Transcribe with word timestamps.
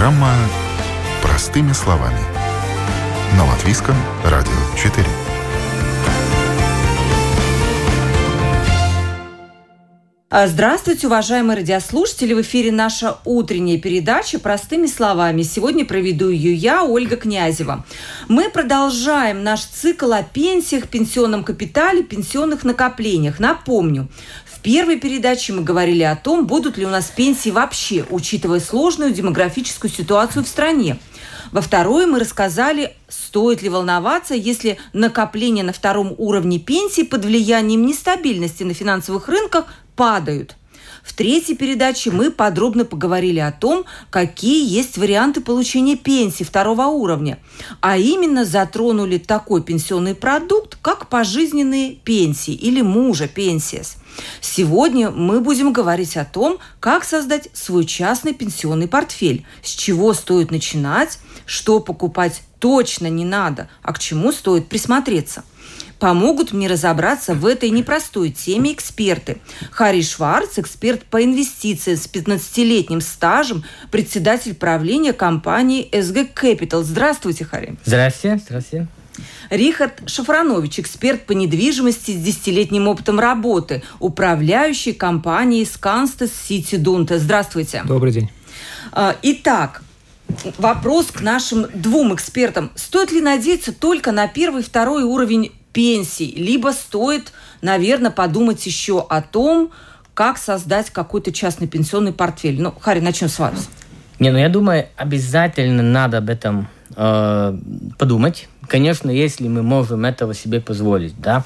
Программа 0.00 0.34
«Простыми 1.20 1.74
словами» 1.74 2.20
на 3.36 3.44
Латвийском 3.44 3.94
радио 4.24 4.50
4. 4.74 5.04
А, 10.30 10.46
здравствуйте, 10.46 11.06
уважаемые 11.06 11.58
радиослушатели! 11.58 12.32
В 12.32 12.40
эфире 12.40 12.72
наша 12.72 13.18
утренняя 13.26 13.78
передача 13.78 14.38
«Простыми 14.38 14.86
словами». 14.86 15.42
Сегодня 15.42 15.84
проведу 15.84 16.30
ее 16.30 16.54
я, 16.54 16.82
Ольга 16.82 17.16
Князева. 17.16 17.84
Мы 18.28 18.48
продолжаем 18.48 19.44
наш 19.44 19.64
цикл 19.64 20.12
о 20.14 20.22
пенсиях, 20.22 20.88
пенсионном 20.88 21.44
капитале, 21.44 22.02
пенсионных 22.02 22.64
накоплениях. 22.64 23.38
Напомню, 23.38 24.08
первой 24.62 24.98
передаче 24.98 25.52
мы 25.52 25.62
говорили 25.62 26.02
о 26.02 26.16
том, 26.16 26.46
будут 26.46 26.76
ли 26.76 26.86
у 26.86 26.88
нас 26.88 27.06
пенсии 27.14 27.50
вообще, 27.50 28.04
учитывая 28.10 28.60
сложную 28.60 29.12
демографическую 29.12 29.90
ситуацию 29.90 30.44
в 30.44 30.48
стране. 30.48 30.98
Во 31.52 31.60
второй 31.60 32.06
мы 32.06 32.20
рассказали, 32.20 32.94
стоит 33.08 33.62
ли 33.62 33.68
волноваться, 33.68 34.34
если 34.34 34.78
накопления 34.92 35.62
на 35.62 35.72
втором 35.72 36.14
уровне 36.16 36.58
пенсии 36.58 37.02
под 37.02 37.24
влиянием 37.24 37.84
нестабильности 37.84 38.62
на 38.62 38.74
финансовых 38.74 39.28
рынках 39.28 39.66
падают. 39.96 40.56
В 41.02 41.14
третьей 41.14 41.56
передаче 41.56 42.10
мы 42.10 42.30
подробно 42.30 42.84
поговорили 42.84 43.38
о 43.38 43.52
том, 43.52 43.84
какие 44.10 44.68
есть 44.68 44.98
варианты 44.98 45.40
получения 45.40 45.96
пенсии 45.96 46.44
второго 46.44 46.82
уровня, 46.86 47.38
а 47.80 47.96
именно 47.96 48.44
затронули 48.44 49.18
такой 49.18 49.62
пенсионный 49.62 50.14
продукт, 50.14 50.76
как 50.82 51.08
пожизненные 51.08 51.92
пенсии 51.94 52.54
или 52.54 52.82
мужа 52.82 53.28
пенсиес. 53.28 53.96
Сегодня 54.40 55.10
мы 55.10 55.40
будем 55.40 55.72
говорить 55.72 56.16
о 56.16 56.24
том, 56.24 56.58
как 56.80 57.04
создать 57.04 57.48
свой 57.52 57.84
частный 57.84 58.34
пенсионный 58.34 58.88
портфель, 58.88 59.44
с 59.62 59.70
чего 59.70 60.12
стоит 60.14 60.50
начинать, 60.50 61.18
что 61.46 61.80
покупать 61.80 62.42
точно 62.58 63.08
не 63.08 63.24
надо, 63.24 63.68
а 63.82 63.92
к 63.92 63.98
чему 63.98 64.32
стоит 64.32 64.68
присмотреться. 64.68 65.44
Помогут 65.98 66.52
мне 66.52 66.66
разобраться 66.66 67.34
в 67.34 67.44
этой 67.44 67.68
непростой 67.68 68.30
теме 68.30 68.72
эксперты. 68.72 69.38
Харри 69.70 70.00
Шварц, 70.00 70.58
эксперт 70.58 71.04
по 71.04 71.22
инвестициям 71.22 71.98
с 71.98 72.06
15-летним 72.06 73.02
стажем, 73.02 73.64
председатель 73.90 74.54
правления 74.54 75.12
компании 75.12 75.88
SG 75.92 76.32
Capital. 76.34 76.82
Здравствуйте, 76.82 77.44
Харри. 77.44 77.76
Здравствуйте. 77.84 78.42
Здравствуйте. 78.46 78.88
Рихард 79.50 80.08
Шафранович, 80.08 80.80
эксперт 80.80 81.26
по 81.26 81.32
недвижимости 81.32 82.12
с 82.12 82.22
десятилетним 82.22 82.88
опытом 82.88 83.20
работы, 83.20 83.82
управляющий 83.98 84.92
компанией 84.92 85.64
Сканстес 85.64 86.30
Сити 86.32 86.76
Дунте. 86.76 87.18
Здравствуйте. 87.18 87.82
Добрый 87.86 88.12
день. 88.12 88.30
А, 88.92 89.16
итак, 89.22 89.82
вопрос 90.58 91.06
к 91.06 91.20
нашим 91.20 91.66
двум 91.74 92.14
экспертам. 92.14 92.70
Стоит 92.74 93.12
ли 93.12 93.20
надеяться 93.20 93.72
только 93.72 94.12
на 94.12 94.26
первый 94.28 94.62
и 94.62 94.64
второй 94.64 95.02
уровень 95.02 95.52
пенсий, 95.72 96.32
либо 96.36 96.70
стоит, 96.70 97.32
наверное, 97.62 98.10
подумать 98.10 98.64
еще 98.66 99.04
о 99.08 99.22
том, 99.22 99.70
как 100.14 100.38
создать 100.38 100.90
какой-то 100.90 101.32
частный 101.32 101.66
пенсионный 101.66 102.12
портфель. 102.12 102.60
Ну, 102.60 102.74
Харри, 102.78 103.00
начнем 103.00 103.28
с 103.28 103.38
вас. 103.38 103.68
Не, 104.18 104.30
ну 104.30 104.38
я 104.38 104.48
думаю, 104.48 104.86
обязательно 104.96 105.82
надо 105.82 106.18
об 106.18 106.28
этом 106.28 106.68
э, 106.94 107.58
подумать. 107.98 108.48
Конечно, 108.70 109.10
если 109.10 109.48
мы 109.48 109.64
можем 109.64 110.04
этого 110.04 110.32
себе 110.32 110.60
позволить, 110.60 111.20
да. 111.20 111.42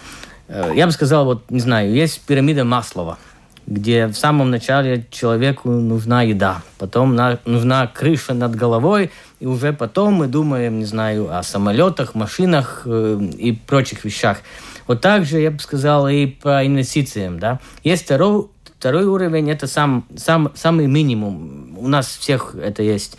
Э, 0.47 0.73
я 0.75 0.85
бы 0.85 0.93
сказал, 0.93 1.25
вот, 1.25 1.51
не 1.51 1.61
знаю, 1.61 1.91
есть 1.91 2.21
пирамида 2.21 2.65
Маслова, 2.65 3.17
где 3.67 4.09
в 4.09 4.15
самом 4.15 4.51
начале 4.51 5.07
человеку 5.11 5.71
нужна 5.71 6.21
еда, 6.21 6.61
потом 6.77 7.15
на, 7.15 7.39
нужна 7.47 7.87
крыша 7.87 8.35
над 8.35 8.55
головой, 8.55 9.11
и 9.41 9.47
уже 9.47 9.73
потом 9.73 10.13
мы 10.13 10.27
думаем, 10.27 10.79
не 10.79 10.85
знаю, 10.85 11.35
о 11.35 11.43
самолетах, 11.43 12.15
машинах 12.15 12.83
э, 12.85 13.19
и 13.39 13.53
прочих 13.53 14.05
вещах. 14.05 14.41
Вот 14.87 15.01
так 15.01 15.25
же 15.25 15.41
я 15.41 15.51
бы 15.51 15.61
сказал 15.61 16.07
и 16.07 16.27
по 16.27 16.67
инвестициям, 16.67 17.39
да. 17.39 17.59
Есть 17.83 18.05
второй, 18.05 18.49
второй 18.79 19.07
уровень, 19.07 19.51
это 19.51 19.67
сам, 19.67 20.05
сам, 20.15 20.53
самый 20.57 20.89
минимум. 20.89 21.75
У 21.79 21.89
нас 21.89 22.07
всех 22.07 22.55
это 22.55 22.83
есть. 22.83 23.17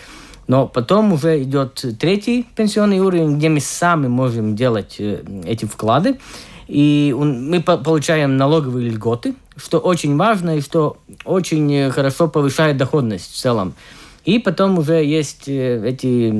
Но 0.48 0.68
потом 0.68 1.14
уже 1.14 1.42
идет 1.42 1.84
третий 2.00 2.46
пенсионный 2.56 3.00
уровень, 3.00 3.38
где 3.38 3.50
мы 3.50 3.60
сами 3.60 4.08
можем 4.08 4.56
делать 4.56 4.96
э, 5.00 5.24
эти 5.46 5.66
вклады. 5.66 6.20
И 6.68 7.16
мы 7.18 7.62
получаем 7.62 8.38
налоговые 8.38 8.90
льготы, 8.90 9.36
что 9.56 9.80
очень 9.80 10.18
важно 10.18 10.58
и 10.58 10.62
что 10.62 10.98
очень 11.24 11.92
хорошо 11.92 12.28
повышает 12.28 12.78
доходность 12.78 13.32
в 13.32 13.36
целом. 13.36 13.74
И 14.26 14.40
потом 14.40 14.80
уже 14.80 15.04
есть 15.04 15.48
э, 15.48 15.88
эти 15.88 16.34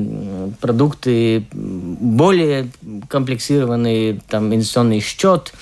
продукты 0.60 1.46
более 1.52 2.68
комплексированные, 3.08 4.20
там 4.28 4.52
инвестиционный 4.52 5.00
счет, 5.00 5.52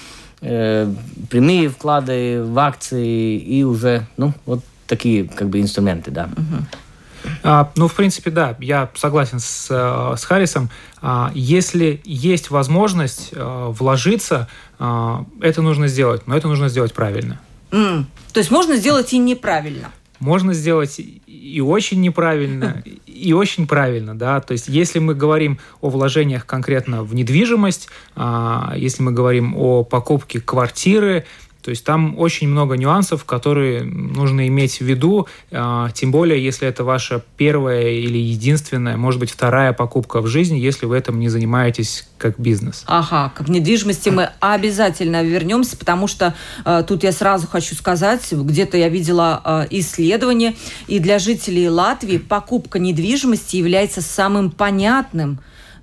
э, 0.41 0.91
прямые 1.29 1.69
вклады 1.69 2.43
в 2.43 2.59
акции 2.59 3.37
и 3.39 3.63
уже, 3.63 4.07
ну, 4.17 4.33
вот 4.47 4.61
такие 4.87 5.25
как 5.25 5.49
бы 5.49 5.61
инструменты, 5.61 6.11
да. 6.11 6.31
Uh-huh. 6.35 6.63
А, 7.43 7.71
ну, 7.77 7.89
в 7.89 7.95
принципе, 7.95 8.31
да, 8.31 8.57
я 8.61 8.91
согласен 8.95 9.39
с, 9.39 9.69
э, 9.71 10.17
с 10.17 10.25
Харрисом. 10.25 10.71
А, 11.01 11.31
если 11.35 12.01
есть 12.05 12.51
возможность 12.51 13.31
а, 13.35 13.71
вложиться, 13.71 14.49
а, 14.79 15.25
это 15.41 15.63
нужно 15.63 15.89
сделать, 15.89 16.27
но 16.27 16.37
это 16.37 16.49
нужно 16.49 16.69
сделать 16.69 16.95
правильно. 16.95 17.41
Mm. 17.71 18.05
То 18.33 18.39
есть 18.39 18.51
можно 18.51 18.77
сделать 18.77 19.13
и 19.13 19.19
неправильно. 19.19 19.91
Можно 20.21 20.55
сделать 20.55 21.01
и 21.27 21.61
очень 21.61 22.01
неправильно, 22.01 22.83
и 23.07 23.33
очень 23.33 23.67
правильно, 23.67 24.17
да. 24.17 24.41
То 24.41 24.53
есть, 24.53 24.69
если 24.69 24.99
мы 24.99 25.15
говорим 25.15 25.59
о 25.81 25.91
вложениях 25.91 26.47
конкретно 26.47 27.03
в 27.03 27.15
недвижимость, 27.15 27.89
если 28.17 29.03
мы 29.03 29.13
говорим 29.13 29.55
о 29.57 29.83
покупке 29.83 30.41
квартиры, 30.41 31.27
то 31.65 31.71
есть 31.71 31.83
там 31.83 32.19
очень 32.19 32.47
много 32.49 32.77
нюансов, 32.77 33.25
которые 33.25 33.85
нужно 33.85 34.47
иметь 34.49 34.81
в 34.81 34.83
виду, 34.83 35.27
а, 35.51 35.89
тем 35.93 36.11
более, 36.11 36.45
если 36.45 36.69
это 36.69 36.85
ваша 36.85 37.25
первая 37.39 37.89
или 37.89 38.19
единственная, 38.19 38.99
может 38.99 39.19
быть, 39.19 39.31
вторая 39.31 39.73
покупка 39.73 40.21
в 40.21 40.27
жизни, 40.27 40.59
если 40.59 40.85
вы 40.85 40.99
этим 40.99 41.19
не 41.19 41.31
занимаетесь 41.31 42.07
как 42.19 42.39
бизнес. 42.39 42.85
Ага, 42.87 43.33
к 43.35 43.49
недвижимости 43.49 44.11
мы 44.11 44.29
обязательно 44.41 45.23
вернемся, 45.23 45.79
потому 45.79 46.07
что 46.07 46.35
э, 46.67 46.85
тут 46.87 47.03
я 47.03 47.13
сразу 47.13 47.47
хочу 47.47 47.75
сказать, 47.75 48.31
где-то 48.31 48.77
я 48.77 48.91
видела 48.91 49.41
э, 49.43 49.67
исследование, 49.71 50.57
и 50.87 50.99
для 50.99 51.19
жителей 51.19 51.71
Латвии 51.71 52.19
покупка 52.19 52.79
недвижимости 52.79 53.57
является 53.57 54.03
самым 54.03 54.51
понятным 54.51 55.41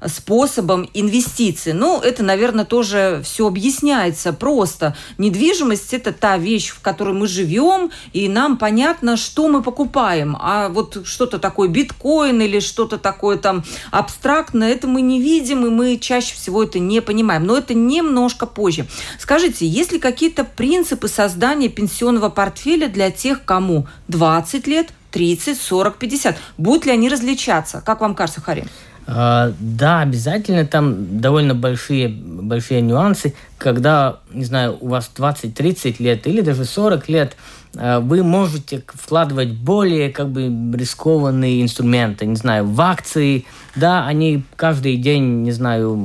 способом 0.07 0.89
инвестиций. 0.93 1.73
Ну, 1.73 1.99
это, 1.99 2.23
наверное, 2.23 2.65
тоже 2.65 3.21
все 3.23 3.47
объясняется 3.47 4.33
просто. 4.33 4.95
Недвижимость– 5.17 5.93
это 5.93 6.11
та 6.11 6.37
вещь, 6.37 6.69
в 6.69 6.81
которой 6.81 7.13
мы 7.13 7.27
живем, 7.27 7.91
и 8.13 8.27
нам 8.27 8.57
понятно, 8.57 9.17
что 9.17 9.47
мы 9.47 9.61
покупаем. 9.61 10.37
А 10.39 10.69
вот 10.69 11.01
что-то 11.05 11.39
такое 11.39 11.67
биткоин 11.69 12.41
или 12.41 12.59
что-то 12.59 12.97
такое 12.97 13.37
там 13.37 13.63
абстрактное, 13.91 14.71
это 14.71 14.87
мы 14.87 15.01
не 15.01 15.21
видим, 15.21 15.65
и 15.65 15.69
мы 15.69 15.97
чаще 15.97 16.35
всего 16.35 16.63
это 16.63 16.79
не 16.79 17.01
понимаем. 17.01 17.45
Но 17.45 17.57
это 17.57 17.73
немножко 17.73 18.45
позже. 18.45 18.87
Скажите, 19.19 19.67
есть 19.67 19.91
ли 19.91 19.99
какие-то 19.99 20.43
принципы 20.43 21.07
создания 21.07 21.69
пенсионного 21.69 22.29
портфеля 22.29 22.87
для 22.87 23.11
тех, 23.11 23.45
кому 23.45 23.87
20 24.07 24.67
лет, 24.67 24.89
30, 25.11 25.59
40, 25.59 25.97
50? 25.97 26.37
Будут 26.57 26.85
ли 26.85 26.91
они 26.91 27.09
различаться? 27.09 27.81
Как 27.85 28.01
вам 28.01 28.15
кажется, 28.15 28.41
Харин? 28.41 28.67
А, 29.07 29.51
да, 29.59 30.01
обязательно 30.01 30.65
там 30.65 31.19
довольно 31.19 31.55
большие, 31.55 32.07
большие 32.07 32.81
нюансы, 32.81 33.33
когда, 33.57 34.19
не 34.31 34.45
знаю, 34.45 34.77
у 34.79 34.87
вас 34.87 35.11
20-30 35.15 35.95
лет 35.99 36.27
или 36.27 36.41
даже 36.41 36.65
40 36.65 37.09
лет, 37.09 37.35
вы 37.73 38.23
можете 38.23 38.83
вкладывать 38.87 39.51
более 39.51 40.09
как 40.09 40.29
бы 40.29 40.51
рискованные 40.77 41.61
инструменты, 41.61 42.25
не 42.25 42.35
знаю, 42.35 42.65
в 42.65 42.81
акции, 42.81 43.45
да, 43.75 44.05
они 44.05 44.43
каждый 44.57 44.97
день, 44.97 45.43
не 45.43 45.51
знаю, 45.51 45.97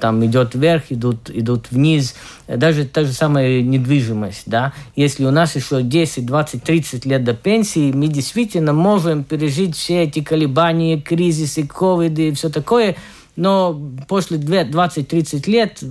там 0.00 0.24
идет 0.26 0.54
вверх, 0.54 0.84
идут, 0.90 1.30
идут 1.30 1.70
вниз, 1.70 2.14
даже 2.46 2.84
та 2.84 3.04
же 3.04 3.12
самая 3.12 3.62
недвижимость, 3.62 4.42
да, 4.46 4.74
если 4.94 5.24
у 5.24 5.30
нас 5.30 5.56
еще 5.56 5.82
10, 5.82 6.26
20, 6.26 6.62
30 6.62 7.06
лет 7.06 7.24
до 7.24 7.32
пенсии, 7.32 7.90
мы 7.90 8.08
действительно 8.08 8.74
можем 8.74 9.24
пережить 9.24 9.76
все 9.76 10.02
эти 10.02 10.22
колебания, 10.22 11.00
кризисы, 11.00 11.66
ковиды 11.66 12.28
и 12.28 12.32
все 12.32 12.50
такое, 12.50 12.96
но 13.36 13.80
после 14.06 14.38
20-30 14.38 15.50
лет 15.50 15.82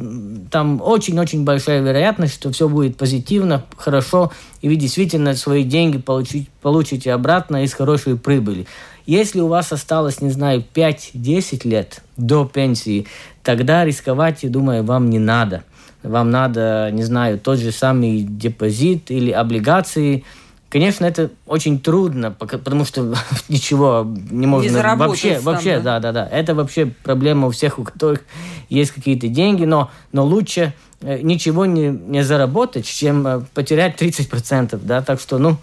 там 0.50 0.82
очень-очень 0.82 1.44
большая 1.44 1.82
вероятность, 1.82 2.34
что 2.34 2.52
все 2.52 2.70
будет 2.70 2.98
позитивно, 2.98 3.66
хорошо, 3.76 4.32
и 4.62 4.70
вы 4.70 4.76
действительно 4.76 5.36
свои 5.36 5.64
деньги 5.64 5.98
получить, 5.98 6.50
получите 6.62 7.12
обратно 7.12 7.64
из 7.64 7.74
хорошей 7.74 8.18
прибыли. 8.18 8.66
Если 9.06 9.42
у 9.42 9.48
вас 9.48 9.74
осталось, 9.74 10.22
не 10.22 10.30
знаю, 10.30 10.64
5-10 10.74 11.68
лет 11.68 12.02
до 12.16 12.46
пенсии, 12.46 13.08
тогда 13.44 13.84
рисковать, 13.84 14.44
я 14.44 14.50
думаю, 14.50 14.84
вам 14.84 15.10
не 15.10 15.20
надо. 15.20 15.64
Вам 16.04 16.32
надо, 16.32 16.90
не 16.92 17.04
знаю, 17.04 17.40
тот 17.40 17.60
же 17.60 17.72
самый 17.72 18.22
депозит 18.22 19.12
или 19.12 19.32
облигации– 19.32 20.24
Конечно, 20.74 21.06
это 21.06 21.30
очень 21.46 21.80
трудно, 21.80 22.32
потому 22.32 22.84
что 22.84 23.14
ничего 23.48 24.12
не 24.32 24.48
можно 24.48 24.70
не 24.76 24.96
вообще, 24.96 25.36
там, 25.36 25.44
вообще, 25.44 25.80
да? 25.80 26.00
да, 26.00 26.12
да, 26.12 26.26
да. 26.26 26.36
Это 26.36 26.56
вообще 26.56 26.88
проблема 27.04 27.46
у 27.46 27.52
всех, 27.52 27.78
у 27.78 27.84
которых 27.84 28.22
есть 28.70 28.90
какие-то 28.90 29.28
деньги, 29.28 29.66
но, 29.66 29.92
но 30.14 30.26
лучше 30.26 30.74
э, 31.02 31.20
ничего 31.22 31.68
не, 31.68 31.90
не 31.90 32.24
заработать, 32.24 32.88
чем 32.88 33.28
э, 33.28 33.42
потерять 33.54 34.02
30%, 34.02 34.80
да, 34.82 35.04
так 35.04 35.22
что, 35.22 35.38
ну, 35.38 35.58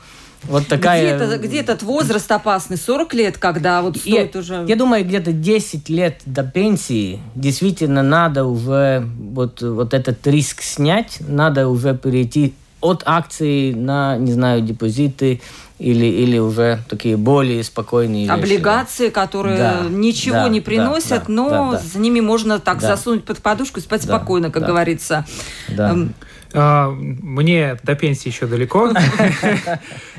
вот 0.44 0.68
такая... 0.68 1.16
Где, 1.16 1.24
это, 1.24 1.38
где 1.38 1.58
этот 1.58 1.82
возраст 1.82 2.30
опасный? 2.30 2.76
40 2.76 3.12
лет, 3.14 3.36
когда 3.36 3.82
вот 3.82 3.96
стоит 3.96 4.36
я, 4.36 4.40
уже... 4.40 4.64
Я 4.68 4.76
думаю, 4.76 5.04
где-то 5.04 5.32
10 5.32 5.88
лет 5.88 6.20
до 6.24 6.44
пенсии 6.44 7.18
действительно 7.34 8.04
надо 8.04 8.44
уже 8.44 9.04
вот, 9.18 9.60
вот 9.60 9.92
этот 9.92 10.24
риск 10.28 10.62
снять, 10.62 11.18
надо 11.26 11.66
уже 11.66 11.96
перейти 11.96 12.54
от 12.80 13.02
акций 13.06 13.74
на, 13.74 14.16
не 14.16 14.32
знаю, 14.32 14.62
депозиты 14.62 15.40
или, 15.78 16.04
или 16.06 16.38
уже 16.38 16.80
такие 16.88 17.16
более 17.16 17.64
спокойные 17.64 18.30
Облигации, 18.30 19.04
вещи, 19.04 19.14
которые 19.14 19.58
да, 19.58 19.80
ничего 19.88 20.34
да, 20.34 20.48
не 20.48 20.60
приносят, 20.60 21.24
да, 21.26 21.32
но 21.32 21.50
да, 21.50 21.70
да. 21.72 21.78
за 21.78 21.98
ними 21.98 22.20
можно 22.20 22.58
так 22.58 22.80
да. 22.80 22.88
засунуть 22.88 23.24
под 23.24 23.38
подушку 23.38 23.80
и 23.80 23.82
спать 23.82 24.06
да, 24.06 24.16
спокойно, 24.16 24.50
как 24.50 24.62
да. 24.62 24.68
говорится. 24.68 25.26
Да. 25.68 25.96
А, 26.52 26.90
мне 26.90 27.76
до 27.82 27.94
пенсии 27.94 28.28
еще 28.28 28.46
далеко. 28.46 28.92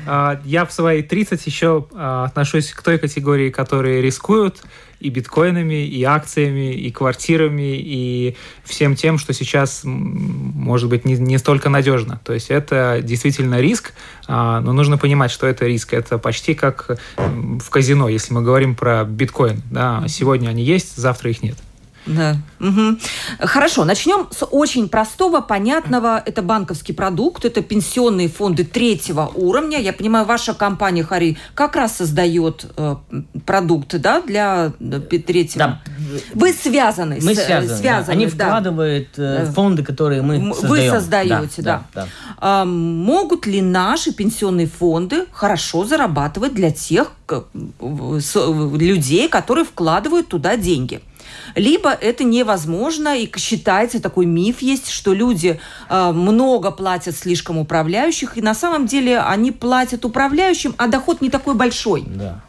А, 0.04 0.40
я 0.44 0.64
в 0.64 0.72
свои 0.72 1.00
30 1.02 1.46
еще 1.46 1.86
а, 1.94 2.24
отношусь 2.24 2.72
к 2.72 2.82
той 2.82 2.98
категории, 2.98 3.50
которые 3.50 4.02
рискуют 4.02 4.60
и 4.98 5.10
биткоинами, 5.10 5.86
и 5.86 6.02
акциями, 6.02 6.74
и 6.74 6.90
квартирами, 6.90 7.76
и 7.76 8.36
всем 8.64 8.96
тем, 8.96 9.18
что 9.18 9.32
сейчас 9.32 9.82
может 9.84 10.88
быть 10.88 11.04
не, 11.04 11.14
не 11.14 11.38
столько 11.38 11.68
надежно. 11.68 12.20
То 12.24 12.32
есть 12.32 12.50
это 12.50 12.98
действительно 13.00 13.60
риск, 13.60 13.92
но 14.26 14.60
нужно 14.60 14.98
понимать, 14.98 15.30
что 15.30 15.46
это 15.46 15.66
риск. 15.66 15.94
Это 15.94 16.18
почти 16.18 16.54
как 16.54 16.98
в 17.16 17.70
казино, 17.70 18.08
если 18.08 18.34
мы 18.34 18.42
говорим 18.42 18.74
про 18.74 19.04
биткоин. 19.04 19.62
Да, 19.70 20.04
сегодня 20.08 20.48
они 20.48 20.64
есть, 20.64 20.96
завтра 20.96 21.30
их 21.30 21.44
нет. 21.44 21.56
Да. 22.06 22.36
Угу. 22.60 22.98
Хорошо, 23.40 23.84
начнем 23.84 24.28
с 24.30 24.44
очень 24.44 24.88
простого, 24.88 25.40
понятного. 25.40 26.22
Это 26.24 26.42
банковский 26.42 26.92
продукт, 26.92 27.44
это 27.44 27.62
пенсионные 27.62 28.28
фонды 28.28 28.64
третьего 28.64 29.30
уровня. 29.34 29.78
Я 29.78 29.92
понимаю, 29.92 30.24
ваша 30.24 30.54
компания, 30.54 31.04
Хари, 31.04 31.36
как 31.54 31.76
раз 31.76 31.96
создает 31.96 32.66
э, 32.76 32.96
продукты 33.46 33.98
да, 33.98 34.20
для 34.20 34.72
э, 34.80 35.00
третьего. 35.18 35.58
Да. 35.58 35.82
Вы 36.34 36.52
связаны. 36.52 37.18
Мы 37.22 37.34
с, 37.34 37.44
связаны. 37.44 37.76
связаны 37.76 38.06
да. 38.06 38.12
Они 38.12 38.26
да. 38.26 38.46
вкладывают 38.46 39.08
э, 39.16 39.46
фонды, 39.54 39.82
которые 39.84 40.22
мы 40.22 40.38
Вы 40.38 40.54
создаем. 40.54 40.92
создаете, 40.92 41.62
да. 41.62 41.84
да. 41.94 42.02
да. 42.02 42.08
А, 42.38 42.64
могут 42.64 43.46
ли 43.46 43.62
наши 43.62 44.12
пенсионные 44.12 44.66
фонды 44.66 45.26
хорошо 45.32 45.84
зарабатывать 45.84 46.54
для 46.54 46.70
тех 46.70 47.12
людей, 47.78 49.28
которые 49.28 49.64
вкладывают 49.64 50.28
туда 50.28 50.56
деньги? 50.56 51.00
Либо 51.54 51.90
это 51.90 52.24
невозможно, 52.24 53.16
и 53.16 53.30
считается 53.36 54.00
такой 54.00 54.26
миф 54.26 54.62
есть, 54.62 54.90
что 54.90 55.12
люди 55.12 55.60
э, 55.88 56.12
много 56.12 56.70
платят 56.70 57.16
слишком 57.16 57.58
управляющих, 57.58 58.38
и 58.38 58.42
на 58.42 58.54
самом 58.54 58.86
деле 58.86 59.20
они 59.20 59.52
платят 59.52 60.04
управляющим, 60.04 60.74
а 60.78 60.88
доход 60.88 61.20
не 61.20 61.30
такой 61.30 61.54
большой. 61.54 62.04
Да. 62.06 62.40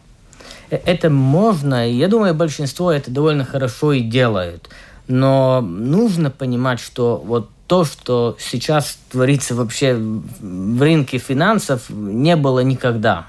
Это 0.70 1.10
можно, 1.10 1.90
и 1.90 1.94
я 1.94 2.08
думаю, 2.08 2.34
большинство 2.34 2.92
это 2.92 3.12
довольно 3.12 3.46
хорошо 3.46 3.94
и 3.94 4.02
делают. 4.02 4.70
Но 5.08 5.62
нужно 5.62 6.32
понимать, 6.32 6.80
что 6.80 7.22
вот 7.24 7.50
то, 7.68 7.86
что 7.86 8.36
сейчас 8.40 8.98
творится 9.10 9.56
вообще 9.56 9.96
в 9.96 10.82
рынке 10.82 11.18
финансов, 11.18 11.90
не 11.90 12.36
было 12.36 12.60
никогда. 12.60 13.28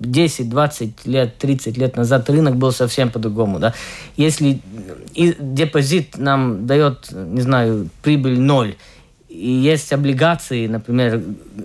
10, 0.00 0.48
20 0.48 1.06
лет, 1.06 1.36
30 1.38 1.76
лет 1.76 1.96
назад 1.96 2.28
рынок 2.30 2.56
был 2.56 2.72
совсем 2.72 3.10
по-другому. 3.10 3.58
Да? 3.58 3.74
Если 4.16 4.60
депозит 5.14 6.16
нам 6.16 6.66
дает, 6.66 7.10
не 7.12 7.40
знаю, 7.40 7.88
прибыль 8.02 8.40
ноль, 8.40 8.76
и 9.28 9.50
есть 9.50 9.92
облигации, 9.92 10.68
например, 10.68 11.20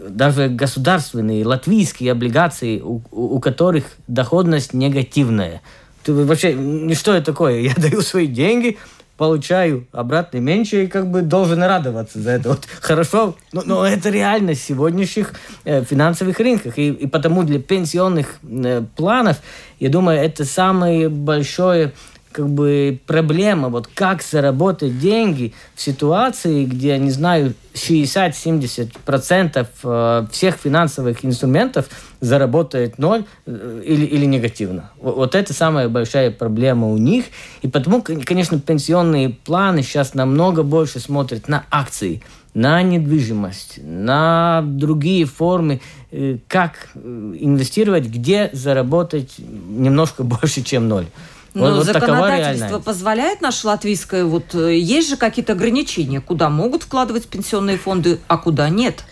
даже 0.09 0.49
государственные, 0.49 1.45
латвийские 1.45 2.11
облигации, 2.11 2.81
у, 2.81 3.01
у 3.11 3.39
которых 3.39 3.85
доходность 4.07 4.73
негативная. 4.73 5.61
Ты 6.03 6.13
вообще, 6.13 6.53
что 6.95 7.13
это 7.13 7.27
такое? 7.27 7.59
Я 7.61 7.75
даю 7.75 8.01
свои 8.01 8.25
деньги, 8.25 8.77
получаю 9.19 9.85
обратно 9.91 10.37
меньше 10.37 10.85
и 10.85 10.87
как 10.87 11.11
бы 11.11 11.21
должен 11.21 11.61
радоваться 11.61 12.21
за 12.21 12.31
это. 12.31 12.49
Вот 12.49 12.65
хорошо, 12.79 13.35
но, 13.51 13.63
но 13.65 13.85
это 13.85 14.09
реальность 14.09 14.63
сегодняшних 14.63 15.33
э, 15.65 15.83
финансовых 15.83 16.39
рынках. 16.39 16.79
И, 16.79 16.87
и 16.87 17.05
потому 17.05 17.43
для 17.43 17.59
пенсионных 17.59 18.39
э, 18.41 18.81
планов, 18.95 19.41
я 19.77 19.89
думаю, 19.89 20.19
это 20.19 20.45
самое 20.45 21.09
большое 21.09 21.91
как 22.31 22.49
бы 22.49 22.99
проблема, 23.05 23.69
вот 23.69 23.87
как 23.87 24.21
заработать 24.21 24.99
деньги 24.99 25.53
в 25.75 25.81
ситуации, 25.81 26.65
где, 26.65 26.97
не 26.97 27.11
знаю, 27.11 27.53
60-70% 27.73 29.67
э, 29.83 30.27
всех 30.31 30.55
финансовых 30.55 31.23
инструментов 31.25 31.87
заработает 32.19 32.97
ноль 32.97 33.25
э, 33.45 33.81
или, 33.85 34.05
или 34.05 34.25
негативно. 34.25 34.91
Вот 34.99 35.35
это 35.35 35.53
самая 35.53 35.89
большая 35.89 36.31
проблема 36.31 36.87
у 36.87 36.97
них. 36.97 37.25
И 37.61 37.67
потому, 37.67 38.01
конечно, 38.01 38.59
пенсионные 38.59 39.29
планы 39.29 39.83
сейчас 39.83 40.13
намного 40.13 40.63
больше 40.63 40.99
смотрят 40.99 41.47
на 41.47 41.65
акции, 41.71 42.21
на 42.53 42.81
недвижимость, 42.81 43.79
на 43.81 44.61
другие 44.63 45.25
формы, 45.25 45.81
э, 46.11 46.37
как 46.47 46.89
инвестировать, 46.95 48.05
где 48.05 48.49
заработать 48.53 49.35
немножко 49.37 50.23
больше, 50.23 50.61
чем 50.61 50.87
ноль. 50.87 51.07
Но 51.53 51.73
вот, 51.73 51.85
законодательство 51.85 52.75
вот 52.75 52.83
позволяет 52.83 53.41
наше 53.41 53.67
латвийское, 53.67 54.25
вот 54.25 54.53
есть 54.53 55.09
же 55.09 55.17
какие-то 55.17 55.53
ограничения, 55.53 56.21
куда 56.21 56.49
могут 56.49 56.83
вкладывать 56.83 57.27
пенсионные 57.27 57.77
фонды, 57.77 58.19
а 58.27 58.37
куда 58.37 58.69
нет? 58.69 59.03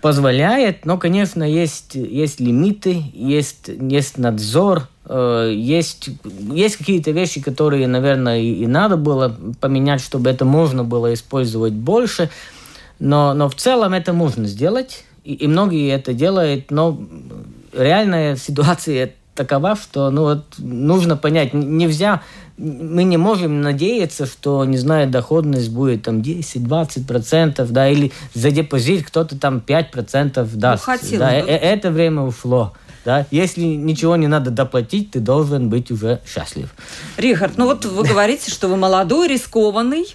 Позволяет, 0.00 0.86
но, 0.86 0.96
конечно, 0.96 1.44
есть, 1.44 1.94
есть 1.94 2.40
лимиты, 2.40 3.04
есть, 3.12 3.68
есть 3.68 4.16
надзор, 4.16 4.88
есть, 5.08 6.08
есть 6.24 6.76
какие-то 6.76 7.10
вещи, 7.10 7.42
которые, 7.42 7.86
наверное, 7.86 8.40
и, 8.40 8.62
и 8.62 8.66
надо 8.66 8.96
было 8.96 9.36
поменять, 9.60 10.00
чтобы 10.00 10.30
это 10.30 10.46
можно 10.46 10.84
было 10.84 11.12
использовать 11.12 11.74
больше, 11.74 12.30
но, 12.98 13.34
но 13.34 13.48
в 13.48 13.54
целом 13.54 13.92
это 13.92 14.12
можно 14.12 14.46
сделать, 14.46 15.04
и, 15.24 15.34
и 15.34 15.46
многие 15.48 15.92
это 15.92 16.14
делают, 16.14 16.70
но 16.70 16.98
реальная 17.72 18.36
ситуация 18.36 19.12
такова, 19.34 19.76
что 19.76 20.10
ну, 20.10 20.22
вот, 20.22 20.44
нужно 20.58 21.16
понять, 21.16 21.54
нельзя, 21.54 22.22
мы 22.58 23.04
не 23.04 23.16
можем 23.16 23.62
надеяться, 23.62 24.26
что, 24.26 24.64
не 24.64 24.76
знаю, 24.76 25.08
доходность 25.08 25.70
будет 25.70 26.02
там 26.02 26.20
10-20%, 26.20 27.66
да, 27.70 27.88
или 27.88 28.12
за 28.34 28.50
депозит 28.50 29.06
кто-то 29.06 29.38
там 29.38 29.62
5% 29.66 30.48
даст. 30.54 30.86
Ну, 30.86 31.18
да, 31.18 31.30
бы. 31.30 31.48
это 31.48 31.90
время 31.90 32.22
ушло. 32.22 32.72
Да? 33.04 33.26
Если 33.30 33.62
ничего 33.62 34.14
не 34.16 34.28
надо 34.28 34.50
доплатить, 34.50 35.10
ты 35.10 35.20
должен 35.20 35.68
быть 35.68 35.90
уже 35.90 36.20
счастлив. 36.24 36.72
Рихард, 37.16 37.56
ну 37.56 37.64
вот 37.64 37.84
вы 37.84 38.04
говорите, 38.04 38.50
что 38.50 38.68
вы 38.68 38.76
молодой, 38.76 39.26
рискованный, 39.26 40.06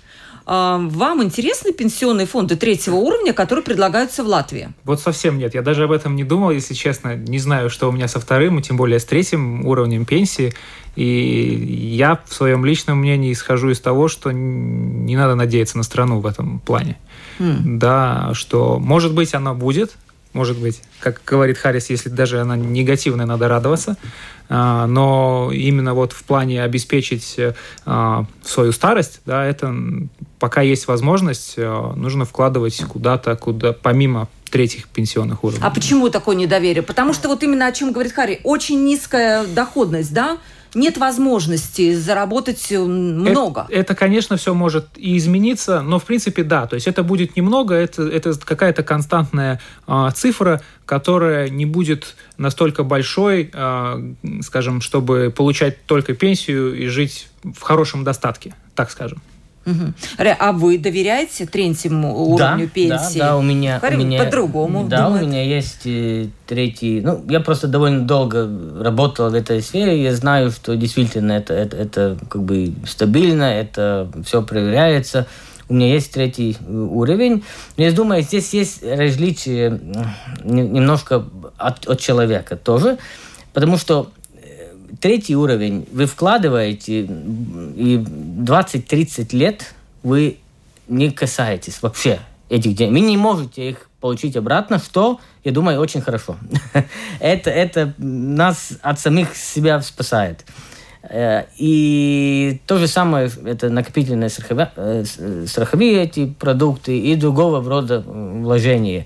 вам 0.48 1.24
интересны 1.24 1.74
пенсионные 1.74 2.26
фонды 2.26 2.56
третьего 2.56 2.96
уровня, 2.96 3.34
которые 3.34 3.64
предлагаются 3.64 4.24
в 4.24 4.28
Латвии? 4.28 4.70
Вот 4.86 5.02
совсем 5.02 5.38
нет. 5.38 5.54
Я 5.54 5.62
даже 5.62 5.84
об 5.84 5.92
этом 5.92 6.16
не 6.16 6.24
думал, 6.24 6.52
если 6.52 6.74
честно. 6.74 7.16
Не 7.16 7.40
знаю, 7.40 7.70
что 7.70 7.90
у 7.90 7.92
меня 7.92 8.08
со 8.08 8.20
вторым, 8.22 8.58
и 8.60 8.62
тем 8.62 8.78
более 8.78 9.00
с 9.00 9.06
третьим 9.06 9.66
уровнем 9.66 10.06
пенсии. 10.06 10.54
И 10.96 11.92
я 11.96 12.20
в 12.26 12.34
своем 12.34 12.66
личном 12.66 13.00
мнении 13.00 13.34
исхожу 13.34 13.70
из 13.70 13.80
того, 13.80 14.08
что 14.08 14.32
не 14.32 15.16
надо 15.16 15.36
надеяться 15.36 15.78
на 15.78 15.84
страну 15.84 16.22
в 16.22 16.26
этом 16.26 16.60
плане. 16.60 16.98
Mm. 17.40 17.78
Да, 17.78 18.32
что 18.34 18.80
может 18.80 19.14
быть 19.14 19.34
оно 19.34 19.54
будет, 19.54 19.98
может 20.38 20.58
быть, 20.60 20.82
как 21.00 21.22
говорит 21.26 21.58
Харрис, 21.58 21.90
если 21.90 22.10
даже 22.10 22.40
она 22.40 22.56
негативная, 22.56 23.26
надо 23.26 23.48
радоваться. 23.48 23.98
Но 24.50 25.50
именно 25.52 25.94
вот 25.96 26.14
в 26.14 26.24
плане 26.24 26.64
обеспечить 26.64 27.38
свою 27.84 28.72
старость, 28.72 29.22
да, 29.26 29.44
это 29.44 29.76
пока 30.40 30.62
есть 30.62 30.88
возможность, 30.88 31.58
нужно 31.58 32.26
вкладывать 32.26 32.82
куда-то, 32.88 33.36
куда 33.36 33.74
помимо 33.74 34.30
третьих 34.52 34.88
пенсионных 34.88 35.44
уровней. 35.44 35.64
А 35.66 35.72
почему 35.72 36.10
такое 36.10 36.36
недоверие? 36.36 36.84
Потому 36.84 37.14
что 37.14 37.28
вот 37.28 37.44
именно 37.44 37.68
о 37.68 37.72
чем 37.72 37.92
говорит 37.92 38.14
Харри, 38.14 38.40
очень 38.44 38.86
низкая 38.86 39.46
доходность, 39.46 40.14
да? 40.14 40.38
Нет 40.74 40.98
возможности 40.98 41.94
заработать 41.94 42.72
много. 42.72 43.66
Это, 43.70 43.80
это, 43.80 43.96
конечно, 43.96 44.38
все 44.38 44.54
может 44.54 44.88
и 44.96 45.18
измениться, 45.18 45.82
но 45.82 46.00
в 46.00 46.06
принципе 46.06 46.44
да, 46.44 46.68
то 46.68 46.76
есть 46.76 46.88
это 46.88 47.04
будет 47.04 47.36
немного, 47.36 47.76
это, 47.76 48.04
это 48.04 48.38
какая-то 48.38 48.84
константная 48.84 49.60
э, 49.88 50.10
цифра, 50.16 50.62
которая 50.86 51.50
не 51.50 51.66
будет 51.66 52.16
настолько 52.38 52.84
большой, 52.84 53.50
э, 53.54 54.14
скажем, 54.42 54.82
чтобы 54.82 55.34
получать 55.36 55.86
только 55.86 56.14
пенсию 56.14 56.76
и 56.76 56.88
жить 56.88 57.28
в 57.44 57.62
хорошем 57.62 58.04
достатке, 58.04 58.54
так 58.76 58.92
скажем. 58.92 59.22
Угу. 59.68 59.94
А 60.40 60.52
вы 60.54 60.78
доверяете 60.78 61.46
третьему 61.46 62.16
уровню 62.16 62.66
да, 62.66 62.72
пенсии? 62.74 63.20
Да, 63.20 63.32
да, 63.32 63.38
у 63.38 63.42
меня... 63.42 63.82
у 63.84 63.98
меня 63.98 64.24
по-другому 64.24 64.88
Да, 64.88 65.06
думают. 65.06 65.26
у 65.26 65.28
меня 65.28 65.44
есть 65.44 65.82
э, 65.86 66.28
третий... 66.46 67.02
Ну, 67.02 67.22
я 67.28 67.42
просто 67.42 67.68
довольно 67.68 68.08
долго 68.08 68.50
работал 68.82 69.30
в 69.30 69.34
этой 69.34 69.62
сфере, 69.62 70.02
я 70.02 70.16
знаю, 70.16 70.52
что 70.52 70.78
действительно 70.78 71.34
это, 71.34 71.54
это, 71.54 71.76
это 71.76 72.18
как 72.30 72.44
бы 72.44 72.74
стабильно, 72.86 73.44
это 73.44 74.10
все 74.26 74.42
проверяется. 74.42 75.28
У 75.68 75.74
меня 75.74 75.88
есть 75.94 76.14
третий 76.14 76.56
э, 76.66 76.74
уровень. 76.74 77.44
Но 77.76 77.84
я 77.84 77.92
думаю, 77.92 78.22
здесь 78.22 78.54
есть 78.54 78.84
различие 78.84 79.82
немножко 80.46 81.26
от, 81.58 81.86
от 81.86 82.00
человека 82.00 82.56
тоже, 82.56 83.00
потому 83.54 83.76
что 83.78 84.10
третий 85.00 85.36
уровень 85.36 85.88
вы 85.92 86.06
вкладываете, 86.06 87.02
и 87.02 87.98
20-30 87.98 89.36
лет 89.36 89.74
вы 90.04 90.38
не 90.88 91.12
касаетесь 91.12 91.82
вообще 91.82 92.20
этих 92.50 92.76
денег. 92.76 92.94
Вы 92.94 93.00
не 93.02 93.18
можете 93.18 93.70
их 93.70 93.90
получить 94.00 94.38
обратно, 94.38 94.80
что, 94.80 95.20
я 95.44 95.52
думаю, 95.52 95.80
очень 95.80 96.02
хорошо. 96.02 96.38
это, 97.20 97.50
это 97.50 97.94
нас 97.98 98.74
от 98.82 99.00
самих 99.00 99.36
себя 99.36 99.82
спасает. 99.82 100.46
И 101.58 102.60
то 102.66 102.78
же 102.78 102.88
самое, 102.88 103.30
это 103.46 103.70
накопительные 103.70 104.30
страховые, 104.30 105.06
страховые 105.48 106.04
эти 106.04 106.26
продукты 106.26 107.00
и 107.00 107.16
другого 107.16 107.64
рода 107.68 108.02
вложения. 108.02 109.06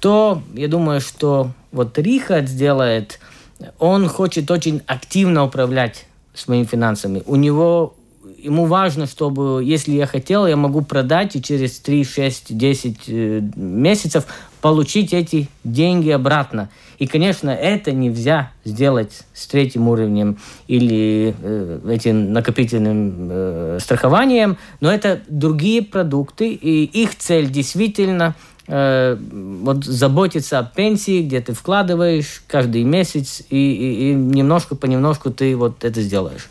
То, 0.00 0.42
я 0.54 0.68
думаю, 0.68 1.00
что 1.00 1.52
вот 1.72 1.98
Рихард 1.98 2.48
сделает– 2.48 3.18
он 3.78 4.08
хочет 4.08 4.50
очень 4.50 4.82
активно 4.86 5.44
управлять 5.44 6.06
своими 6.34 6.64
финансами. 6.64 7.22
У 7.26 7.36
него 7.36 7.94
ему 8.38 8.66
важно, 8.66 9.06
чтобы, 9.06 9.62
если 9.64 9.92
я 9.92 10.06
хотел, 10.06 10.46
я 10.46 10.56
могу 10.56 10.82
продать 10.82 11.34
и 11.36 11.42
через 11.42 11.80
3, 11.80 12.04
6, 12.04 12.56
10 12.56 13.56
месяцев 13.56 14.26
получить 14.60 15.12
эти 15.12 15.48
деньги 15.64 16.10
обратно. 16.10 16.68
И, 16.98 17.06
конечно, 17.06 17.50
это 17.50 17.92
нельзя 17.92 18.52
сделать 18.64 19.22
с 19.32 19.46
третьим 19.46 19.88
уровнем 19.88 20.38
или 20.66 21.34
э, 21.40 21.80
этим 21.90 22.32
накопительным 22.32 23.28
э, 23.30 23.78
страхованием, 23.80 24.56
но 24.80 24.92
это 24.92 25.20
другие 25.28 25.82
продукты, 25.82 26.52
и 26.52 26.84
их 26.84 27.16
цель 27.16 27.50
действительно– 27.50 28.34
Э, 28.70 29.16
вот 29.18 29.84
заботиться 29.84 30.58
о 30.58 30.62
пенсии, 30.62 31.22
где 31.22 31.40
ты 31.40 31.54
вкладываешь 31.54 32.42
каждый 32.46 32.84
месяц, 32.84 33.42
и, 33.48 33.56
и, 33.56 34.10
и 34.10 34.14
немножко 34.14 34.76
понемножку 34.76 35.30
ты 35.30 35.56
вот 35.56 35.84
это 35.84 36.02
сделаешь. 36.02 36.48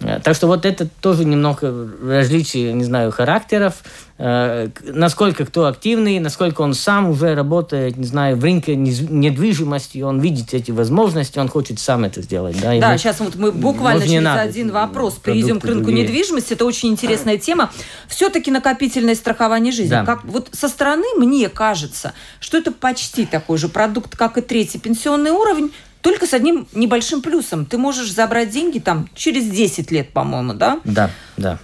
Э, 0.00 0.18
так 0.22 0.34
что 0.34 0.46
вот 0.46 0.64
это 0.64 0.88
тоже 1.00 1.24
немного 1.24 1.88
различие, 2.02 2.72
не 2.72 2.84
знаю, 2.84 3.10
характеров. 3.10 3.82
Э, 4.18 4.68
насколько 4.82 5.44
кто 5.44 5.66
активный, 5.66 6.18
насколько 6.18 6.62
он 6.62 6.74
сам 6.74 7.08
уже 7.08 7.34
работает, 7.34 7.96
не 7.96 8.06
знаю, 8.06 8.36
в 8.36 8.44
рынке 8.44 8.76
недвижимости, 8.76 10.02
он 10.02 10.20
видит 10.20 10.54
эти 10.54 10.70
возможности, 10.70 11.38
он 11.38 11.48
хочет 11.48 11.78
сам 11.78 12.04
это 12.04 12.22
сделать. 12.22 12.60
Да, 12.60 12.78
да 12.78 12.98
сейчас 12.98 13.20
вот 13.20 13.36
мы 13.36 13.52
буквально 13.52 14.06
через 14.06 14.22
надо 14.22 14.42
один 14.42 14.70
вопрос 14.70 15.14
перейдем 15.14 15.60
к 15.60 15.64
рынку 15.64 15.84
другие. 15.84 16.06
недвижимости. 16.06 16.54
Это 16.54 16.64
очень 16.64 16.90
интересная 16.90 17.36
тема. 17.36 17.70
Все-таки 18.08 18.50
накопительное 18.50 19.14
страхование 19.14 19.72
жизни. 19.72 19.90
Да. 19.90 20.04
Как, 20.04 20.24
вот 20.24 20.48
со 20.52 20.68
стороны 20.68 21.06
мне 21.16 21.48
кажется, 21.48 22.14
что 22.40 22.58
это 22.58 22.72
почти 22.72 23.26
такой 23.26 23.58
же 23.58 23.68
продукт, 23.68 24.16
как 24.16 24.38
и 24.38 24.40
третий 24.40 24.78
пенсионный 24.78 25.30
уровень, 25.30 25.72
только 26.02 26.26
с 26.26 26.34
одним 26.34 26.66
небольшим 26.72 27.22
плюсом. 27.22 27.66
Ты 27.66 27.78
можешь 27.78 28.12
забрать 28.12 28.50
деньги 28.50 28.78
там 28.78 29.08
через 29.14 29.48
10 29.48 29.90
лет, 29.90 30.10
по-моему, 30.10 30.54
да? 30.54 30.80
Да, 30.84 31.10
да. 31.36 31.58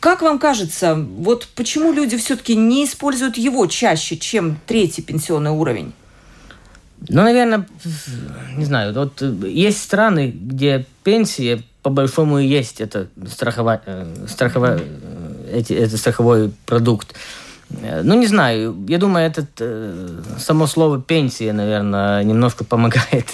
Как 0.00 0.22
вам 0.22 0.38
кажется, 0.38 0.94
вот 0.94 1.48
почему 1.54 1.92
люди 1.92 2.16
все-таки 2.16 2.56
не 2.56 2.84
используют 2.84 3.36
его 3.36 3.66
чаще, 3.66 4.16
чем 4.16 4.58
третий 4.66 5.02
пенсионный 5.02 5.50
уровень? 5.50 5.92
Ну, 7.08 7.22
наверное, 7.22 7.66
не 8.56 8.64
знаю, 8.64 8.94
вот 8.94 9.20
есть 9.20 9.82
страны, 9.82 10.32
где 10.34 10.86
пенсия 11.02 11.62
по 11.82 11.90
большому 11.90 12.38
есть 12.38 12.80
это 12.80 13.08
страховая, 13.28 13.82
э, 13.84 14.26
страховая, 14.26 14.80
э, 14.80 15.50
эти, 15.52 15.74
это 15.74 15.98
страховой 15.98 16.50
продукт. 16.64 17.14
Э, 17.82 18.02
ну, 18.02 18.14
не 18.14 18.26
знаю, 18.26 18.76
я 18.88 18.98
думаю, 18.98 19.26
это 19.26 19.46
само 20.38 20.66
слово 20.66 21.00
пенсия, 21.00 21.52
наверное, 21.52 22.22
немножко 22.24 22.64
помогает 22.64 23.26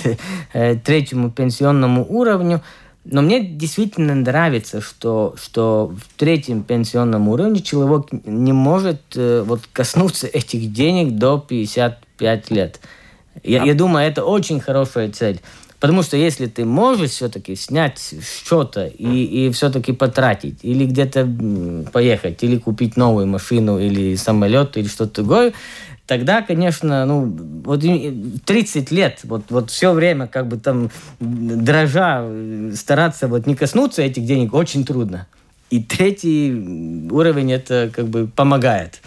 третьему 0.84 1.30
пенсионному 1.30 2.06
уровню. 2.08 2.60
Но 3.04 3.22
мне 3.22 3.40
действительно 3.40 4.14
нравится, 4.14 4.80
что, 4.82 5.34
что 5.40 5.94
в 5.96 6.18
третьем 6.18 6.62
пенсионном 6.62 7.28
уровне 7.28 7.60
человек 7.60 8.08
не 8.26 8.52
может 8.52 9.00
э, 9.16 9.42
вот, 9.44 9.62
коснуться 9.72 10.26
этих 10.26 10.70
денег 10.72 11.16
до 11.16 11.38
55 11.38 12.50
лет. 12.50 12.80
Я, 13.42 13.62
а... 13.62 13.66
я 13.66 13.74
думаю, 13.74 14.06
это 14.06 14.24
очень 14.24 14.60
хорошая 14.60 15.10
цель. 15.10 15.40
Потому 15.80 16.02
что 16.02 16.18
если 16.18 16.46
ты 16.46 16.66
можешь 16.66 17.10
все-таки 17.12 17.56
снять 17.56 18.14
что-то 18.22 18.86
и, 18.86 19.46
и 19.46 19.50
все-таки 19.50 19.92
потратить, 19.92 20.58
или 20.62 20.84
где-то 20.84 21.26
поехать, 21.90 22.42
или 22.44 22.58
купить 22.58 22.98
новую 22.98 23.26
машину, 23.26 23.78
или 23.78 24.14
самолет, 24.16 24.76
или 24.76 24.86
что-то 24.86 25.22
другое, 25.22 25.54
тогда, 26.06 26.42
конечно, 26.42 27.06
ну, 27.06 27.24
вот 27.64 27.80
30 27.80 28.90
лет, 28.90 29.20
вот, 29.24 29.44
вот 29.48 29.70
все 29.70 29.92
время 29.92 30.26
как 30.26 30.48
бы 30.48 30.58
там 30.58 30.90
дрожа 31.18 32.26
стараться 32.74 33.26
вот 33.26 33.46
не 33.46 33.54
коснуться 33.54 34.02
этих 34.02 34.26
денег 34.26 34.52
очень 34.52 34.84
трудно. 34.84 35.28
И 35.70 35.82
третий 35.82 37.08
уровень 37.10 37.52
это 37.52 37.90
как 37.94 38.08
бы 38.08 38.26
помогает. 38.26 39.00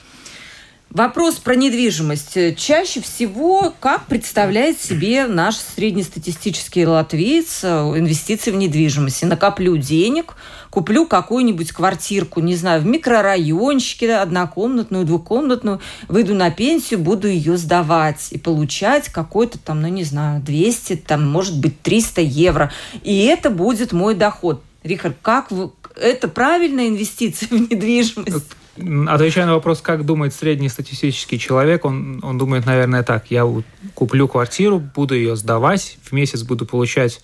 Вопрос 0.94 1.38
про 1.38 1.56
недвижимость. 1.56 2.56
Чаще 2.56 3.02
всего, 3.02 3.74
как 3.80 4.06
представляет 4.06 4.80
себе 4.80 5.26
наш 5.26 5.56
среднестатистический 5.56 6.86
латвиец 6.86 7.62
э, 7.64 7.68
инвестиции 7.98 8.52
в 8.52 8.56
недвижимость? 8.58 9.24
накоплю 9.24 9.76
денег, 9.78 10.36
куплю 10.70 11.08
какую-нибудь 11.08 11.72
квартирку, 11.72 12.42
не 12.42 12.56
знаю, 12.56 12.84
в 12.84 12.86
микрорайончике, 12.86 14.18
однокомнатную, 14.18 15.04
двухкомнатную, 15.04 15.82
выйду 16.10 16.36
на 16.36 16.52
пенсию, 16.52 17.00
буду 17.00 17.28
ее 17.28 17.58
сдавать 17.58 18.28
и 18.30 18.38
получать 18.38 19.10
какой-то 19.10 19.58
там, 19.58 19.82
ну 19.82 19.88
не 19.88 20.04
знаю, 20.04 20.44
200, 20.44 20.98
там, 20.98 21.28
может 21.28 21.60
быть, 21.60 21.82
300 21.82 22.22
евро. 22.22 22.72
И 23.02 23.26
это 23.26 23.50
будет 23.50 23.94
мой 23.94 24.14
доход. 24.14 24.62
Рихард, 24.84 25.18
как 25.24 25.50
вы... 25.50 25.72
Это 25.96 26.28
правильная 26.28 26.90
инвестиция 26.90 27.48
в 27.48 27.54
недвижимость? 27.54 28.46
Отвечая 28.76 29.46
на 29.46 29.54
вопрос, 29.54 29.82
как 29.82 30.04
думает 30.04 30.34
среднестатистический 30.34 31.38
человек, 31.38 31.86
он, 31.86 32.20
он 32.24 32.40
думает, 32.40 32.66
наверное, 32.66 33.04
так. 33.04 33.30
Я 33.30 33.48
куплю 33.94 34.28
квартиру, 34.28 34.80
буду 34.80 35.14
ее 35.14 35.36
сдавать, 35.36 35.98
в 36.02 36.12
месяц 36.12 36.42
буду 36.42 36.66
получать, 36.66 37.22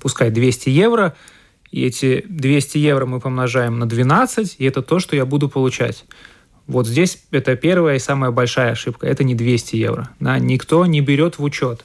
пускай 0.00 0.30
200 0.30 0.68
евро, 0.68 1.14
и 1.70 1.86
эти 1.86 2.26
200 2.28 2.76
евро 2.76 3.06
мы 3.06 3.20
помножаем 3.20 3.78
на 3.78 3.86
12, 3.86 4.56
и 4.58 4.64
это 4.64 4.82
то, 4.82 4.98
что 4.98 5.16
я 5.16 5.24
буду 5.24 5.48
получать. 5.48 6.04
Вот 6.66 6.86
здесь 6.86 7.22
это 7.30 7.56
первая 7.56 7.96
и 7.96 7.98
самая 7.98 8.30
большая 8.30 8.72
ошибка. 8.72 9.06
Это 9.06 9.24
не 9.24 9.34
200 9.34 9.76
евро. 9.76 10.10
Да? 10.20 10.38
Никто 10.38 10.84
не 10.84 11.00
берет 11.00 11.38
в 11.38 11.42
учет 11.42 11.84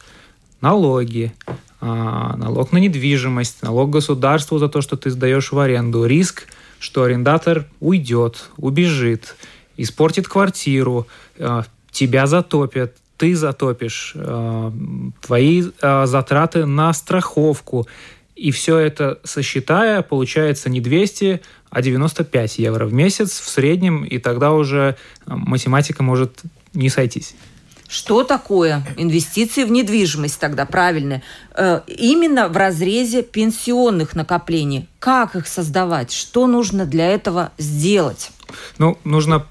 налоги, 0.60 1.34
а, 1.80 2.36
налог 2.36 2.74
на 2.74 2.78
недвижимость, 2.78 3.64
налог 3.64 3.90
государству 3.90 4.58
за 4.58 4.68
то, 4.68 4.82
что 4.82 4.98
ты 4.98 5.12
сдаешь 5.12 5.54
в 5.54 5.60
аренду, 5.60 6.06
риск– 6.06 6.48
что 6.80 7.04
арендатор 7.04 7.66
уйдет, 7.80 8.50
убежит, 8.58 9.36
испортит 9.78 10.28
квартиру, 10.28 11.08
э, 11.38 11.64
тебя 11.92 12.28
затопят, 12.28 12.96
ты 13.18 13.36
затопишь, 13.36 14.14
э, 14.16 14.72
твои 15.22 15.64
э, 15.82 16.06
затраты 16.06 16.66
на 16.66 16.94
страховку. 16.94 17.88
И 18.36 18.52
все 18.52 18.78
это 18.78 19.20
сосчитая, 19.24 20.04
получается 20.04 20.70
не 20.70 20.80
200, 20.80 21.42
а 21.70 21.82
95 21.82 22.60
евро 22.60 22.86
в 22.86 22.94
месяц 22.94 23.40
в 23.40 23.50
среднем, 23.50 24.04
и 24.04 24.20
тогда 24.20 24.52
уже 24.52 24.96
математика 25.26 26.04
может 26.04 26.42
не 26.74 26.90
сойтись. 26.90 27.36
Что 27.88 28.24
такое 28.24 28.86
инвестиции 28.98 29.63
в 29.63 29.72
недвижимость 29.72 30.39
тогда 30.39 30.65
правильно? 30.65 31.22
Э, 31.56 31.82
именно 31.88 32.50
в 32.50 32.58
разрезе 32.58 33.24
пенсионных 33.24 34.15
накоплений. 34.15 34.89
Как 35.00 35.36
их 35.36 35.48
создавать? 35.48 36.12
Что 36.12 36.48
нужно 36.48 36.86
для 36.86 37.08
этого 37.08 37.51
сделать? 37.58 38.32
Ну, 38.77 38.98
нужно 39.03 39.46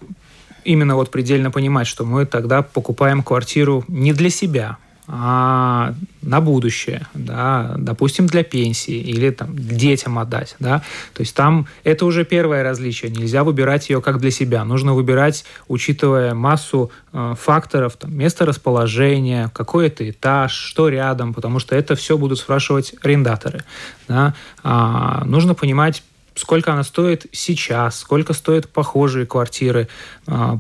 именно 0.65 0.97
вот 0.97 1.11
предельно 1.11 1.51
понимать, 1.51 1.87
что 1.87 2.05
мы 2.05 2.27
тогда 2.27 2.63
покупаем 2.63 3.23
квартиру 3.23 3.85
не 3.89 4.13
для 4.13 4.31
себя, 4.31 4.79
а, 5.09 5.95
на 6.23 6.41
будущее, 6.41 7.07
да, 7.15 7.75
допустим, 7.79 8.27
для 8.27 8.43
пенсии 8.43 8.97
или 8.97 9.31
там 9.31 9.57
детям 9.57 10.19
отдать, 10.19 10.57
да, 10.59 10.83
то 11.15 11.21
есть 11.21 11.35
там 11.35 11.69
это 11.85 12.05
уже 12.07 12.25
первое 12.25 12.65
различие, 12.65 13.13
нельзя 13.13 13.45
выбирать 13.45 13.89
ее 13.89 14.03
как 14.03 14.19
для 14.19 14.33
себя, 14.33 14.65
нужно 14.65 14.95
выбирать, 14.95 15.45
учитывая 15.69 16.35
массу 16.35 16.91
э, 17.13 17.35
факторов, 17.41 17.97
там, 17.97 18.17
место 18.17 18.47
расположения, 18.47 19.51
какой 19.55 19.87
это 19.87 20.11
этаж, 20.11 20.53
что 20.53 20.89
рядом, 20.89 21.35
потому 21.35 21.61
что 21.61 21.77
это 21.77 21.95
все 21.95 22.19
будут 22.19 22.39
спрашивать 22.41 22.95
арендаторы, 23.03 23.65
да, 24.09 24.35
а, 24.65 25.25
нужно 25.25 25.55
понимать 25.55 26.03
сколько 26.35 26.73
она 26.73 26.83
стоит 26.83 27.27
сейчас, 27.33 28.01
сколько 28.01 28.33
стоят 28.33 28.69
похожие 28.69 29.27
квартиры, 29.27 29.89
а, 30.27 30.59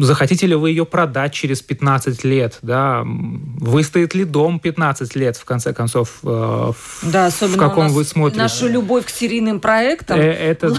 захотите 0.00 0.46
ли 0.46 0.54
вы 0.54 0.70
ее 0.70 0.84
продать 0.84 1.32
через 1.32 1.62
15 1.62 2.24
лет, 2.24 2.58
да, 2.62 3.02
выстоит 3.04 4.14
ли 4.14 4.24
дом 4.24 4.58
15 4.60 5.16
лет, 5.16 5.36
в 5.36 5.44
конце 5.44 5.72
концов, 5.72 6.20
э, 6.22 6.26
в, 6.26 7.10
да, 7.10 7.26
особенно 7.26 7.56
в 7.56 7.58
каком 7.58 7.88
вы 7.88 8.04
смотрите. 8.04 8.40
Нашу 8.40 8.68
любовь 8.68 9.06
к 9.06 9.10
серийным 9.10 9.60
проектам 9.60 10.18
э, 10.18 10.22
это, 10.22 10.70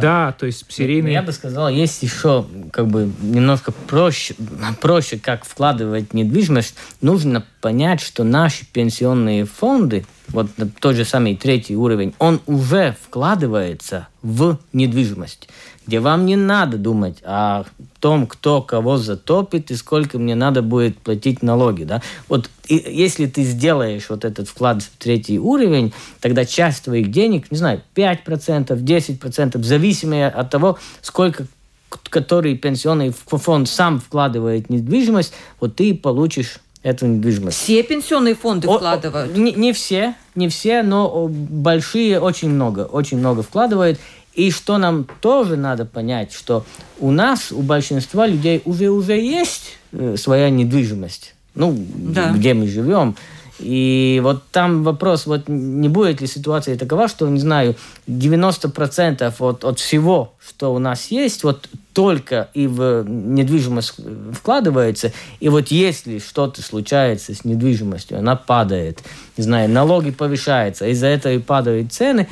Да, 0.00 0.32
то 0.38 0.46
есть 0.46 0.64
серийные... 0.68 1.14
Я 1.14 1.22
бы 1.22 1.32
сказал, 1.32 1.68
есть 1.68 2.02
еще 2.02 2.46
как 2.72 2.86
бы 2.88 3.10
немножко 3.20 3.72
проще, 3.72 4.34
проще, 4.80 5.18
как 5.18 5.44
вкладывать 5.44 6.14
недвижимость. 6.14 6.74
Нужно 7.00 7.44
понять, 7.60 8.00
что 8.00 8.24
наши 8.24 8.64
пенсионные 8.66 9.44
фонды, 9.44 10.06
вот 10.28 10.48
тот 10.80 10.96
же 10.96 11.04
самый 11.04 11.36
третий 11.36 11.76
уровень, 11.76 12.14
он 12.18 12.40
уже 12.46 12.96
вкладывается 13.02 14.08
в 14.22 14.58
недвижимость 14.72 15.48
где 15.86 16.00
вам 16.00 16.26
не 16.26 16.36
надо 16.36 16.78
думать 16.78 17.18
о 17.22 17.64
том, 18.00 18.26
кто 18.26 18.60
кого 18.60 18.96
затопит 18.96 19.70
и 19.70 19.76
сколько 19.76 20.18
мне 20.18 20.34
надо 20.34 20.62
будет 20.62 20.98
платить 20.98 21.42
налоги. 21.42 21.84
Да? 21.84 22.02
Вот 22.28 22.50
и, 22.66 22.74
если 22.74 23.26
ты 23.26 23.44
сделаешь 23.44 24.08
вот 24.08 24.24
этот 24.24 24.48
вклад 24.48 24.82
в 24.82 24.90
третий 24.98 25.38
уровень, 25.38 25.92
тогда 26.20 26.44
часть 26.44 26.84
твоих 26.84 27.10
денег, 27.10 27.50
не 27.50 27.58
знаю, 27.58 27.82
5%, 27.94 28.66
10%, 28.66 29.62
зависимые 29.62 30.28
от 30.28 30.50
того, 30.50 30.78
сколько 31.02 31.46
который 31.88 32.56
пенсионный 32.56 33.10
фонд 33.10 33.68
сам 33.68 34.00
вкладывает 34.00 34.66
в 34.66 34.70
недвижимость, 34.70 35.32
вот 35.60 35.76
ты 35.76 35.94
получишь 35.94 36.58
эту 36.86 37.06
недвижимость. 37.06 37.58
Все 37.58 37.82
пенсионные 37.82 38.36
фонды 38.36 38.68
о, 38.68 38.76
вкладывают? 38.76 39.36
Не, 39.36 39.52
не 39.52 39.72
все, 39.72 40.14
не 40.36 40.48
все, 40.48 40.82
но 40.82 41.28
большие 41.28 42.20
очень 42.20 42.48
много, 42.48 42.82
очень 42.82 43.18
много 43.18 43.42
вкладывают. 43.42 43.98
И 44.34 44.52
что 44.52 44.78
нам 44.78 45.06
тоже 45.20 45.56
надо 45.56 45.84
понять, 45.84 46.32
что 46.32 46.64
у 47.00 47.10
нас, 47.10 47.50
у 47.50 47.62
большинства 47.62 48.26
людей 48.26 48.62
уже 48.64 48.90
уже 48.90 49.18
есть 49.18 49.78
э, 49.92 50.16
своя 50.16 50.48
недвижимость, 50.48 51.34
ну, 51.54 51.74
да. 51.76 52.30
где 52.30 52.54
мы 52.54 52.68
живем. 52.68 53.16
И 53.58 54.20
вот 54.22 54.44
там 54.52 54.82
вопрос, 54.82 55.26
вот 55.26 55.48
не 55.48 55.88
будет 55.88 56.20
ли 56.20 56.26
ситуация 56.26 56.76
такова, 56.76 57.08
что, 57.08 57.28
не 57.28 57.40
знаю, 57.40 57.74
90% 58.06 59.34
от, 59.38 59.64
от 59.64 59.78
всего, 59.78 60.34
что 60.46 60.74
у 60.74 60.78
нас 60.78 61.10
есть, 61.10 61.42
вот 61.42 61.68
только 61.92 62.50
и 62.52 62.66
в 62.66 63.04
недвижимость 63.08 63.94
вкладывается, 64.32 65.12
и 65.40 65.48
вот 65.48 65.68
если 65.68 66.18
что-то 66.18 66.60
случается 66.60 67.34
с 67.34 67.44
недвижимостью, 67.44 68.18
она 68.18 68.36
падает, 68.36 69.00
не 69.38 69.44
знаю, 69.44 69.70
налоги 69.70 70.10
повышаются, 70.10 70.86
из-за 70.88 71.06
этого 71.06 71.32
и 71.32 71.38
падают 71.38 71.92
цены, 71.92 72.28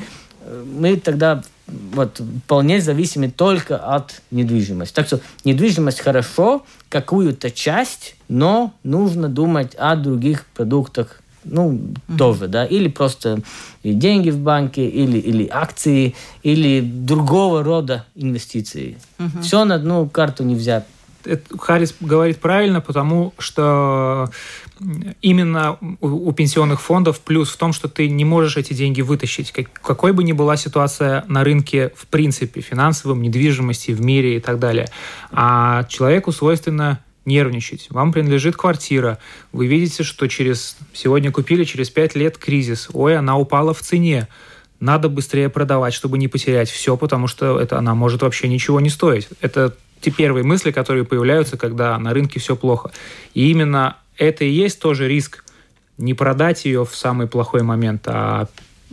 мы 0.65 0.97
тогда 0.97 1.41
вот, 1.67 2.21
вполне 2.45 2.79
зависимы 2.79 3.31
только 3.31 3.77
от 3.77 4.21
недвижимости. 4.31 4.93
Так 4.93 5.07
что 5.07 5.19
недвижимость 5.43 5.99
хорошо, 5.99 6.63
какую-то 6.89 7.49
часть, 7.49 8.14
но 8.27 8.73
нужно 8.83 9.29
думать 9.29 9.75
о 9.75 9.95
других 9.95 10.45
продуктах 10.55 11.21
ну, 11.45 11.73
mm-hmm. 11.73 12.17
тоже, 12.17 12.47
да, 12.47 12.65
или 12.65 12.87
просто 12.87 13.39
деньги 13.83 14.31
в 14.31 14.39
банке, 14.39 14.87
или, 14.87 15.19
или 15.19 15.47
акции, 15.47 16.15
или 16.43 16.81
другого 16.81 17.63
рода 17.63 18.05
инвестиции. 18.15 18.97
Mm-hmm. 19.19 19.41
Все 19.41 19.63
на 19.63 19.75
одну 19.75 20.09
карту 20.09 20.43
не 20.43 20.55
взять. 20.55 20.85
Харрис 21.59 21.95
говорит 21.99 22.39
правильно, 22.39 22.81
потому 22.81 23.33
что 23.39 24.29
именно 25.21 25.77
у, 26.01 26.07
у 26.07 26.31
пенсионных 26.33 26.81
фондов 26.81 27.19
плюс 27.19 27.49
в 27.49 27.57
том, 27.57 27.73
что 27.73 27.87
ты 27.87 28.09
не 28.09 28.25
можешь 28.25 28.57
эти 28.57 28.73
деньги 28.73 29.01
вытащить. 29.01 29.51
Как, 29.51 29.71
какой 29.73 30.13
бы 30.13 30.23
ни 30.23 30.33
была 30.33 30.57
ситуация 30.57 31.25
на 31.27 31.43
рынке 31.43 31.91
в 31.95 32.07
принципе, 32.07 32.61
финансовом, 32.61 33.21
недвижимости, 33.21 33.91
в 33.91 34.01
мире 34.01 34.37
и 34.37 34.39
так 34.39 34.59
далее. 34.59 34.87
А 35.31 35.85
человеку 35.85 36.31
свойственно 36.31 36.99
нервничать. 37.25 37.87
Вам 37.89 38.13
принадлежит 38.13 38.55
квартира. 38.55 39.19
Вы 39.51 39.67
видите, 39.67 40.03
что 40.03 40.27
через 40.27 40.77
сегодня 40.93 41.31
купили, 41.31 41.63
через 41.63 41.89
пять 41.89 42.15
лет 42.15 42.37
кризис. 42.37 42.89
Ой, 42.93 43.17
она 43.17 43.37
упала 43.37 43.73
в 43.73 43.81
цене. 43.81 44.27
Надо 44.79 45.09
быстрее 45.09 45.49
продавать, 45.49 45.93
чтобы 45.93 46.17
не 46.17 46.27
потерять 46.27 46.69
все, 46.69 46.97
потому 46.97 47.27
что 47.27 47.59
это 47.59 47.77
она 47.77 47.95
может 47.95 48.21
вообще 48.21 48.47
ничего 48.47 48.79
не 48.79 48.89
стоить. 48.89 49.27
Это 49.41 49.75
те 50.01 50.11
первые 50.11 50.43
мысли, 50.43 50.71
которые 50.71 51.05
появляются, 51.05 51.57
когда 51.57 51.97
на 51.97 52.13
рынке 52.13 52.39
все 52.39 52.55
плохо. 52.55 52.91
И 53.33 53.49
именно 53.49 53.97
это 54.17 54.45
и 54.45 54.49
есть 54.49 54.79
тоже 54.79 55.07
риск 55.07 55.43
не 55.97 56.13
продать 56.13 56.65
ее 56.65 56.85
в 56.85 56.95
самый 56.95 57.27
плохой 57.27 57.63
момент, 57.63 58.03
а 58.07 58.47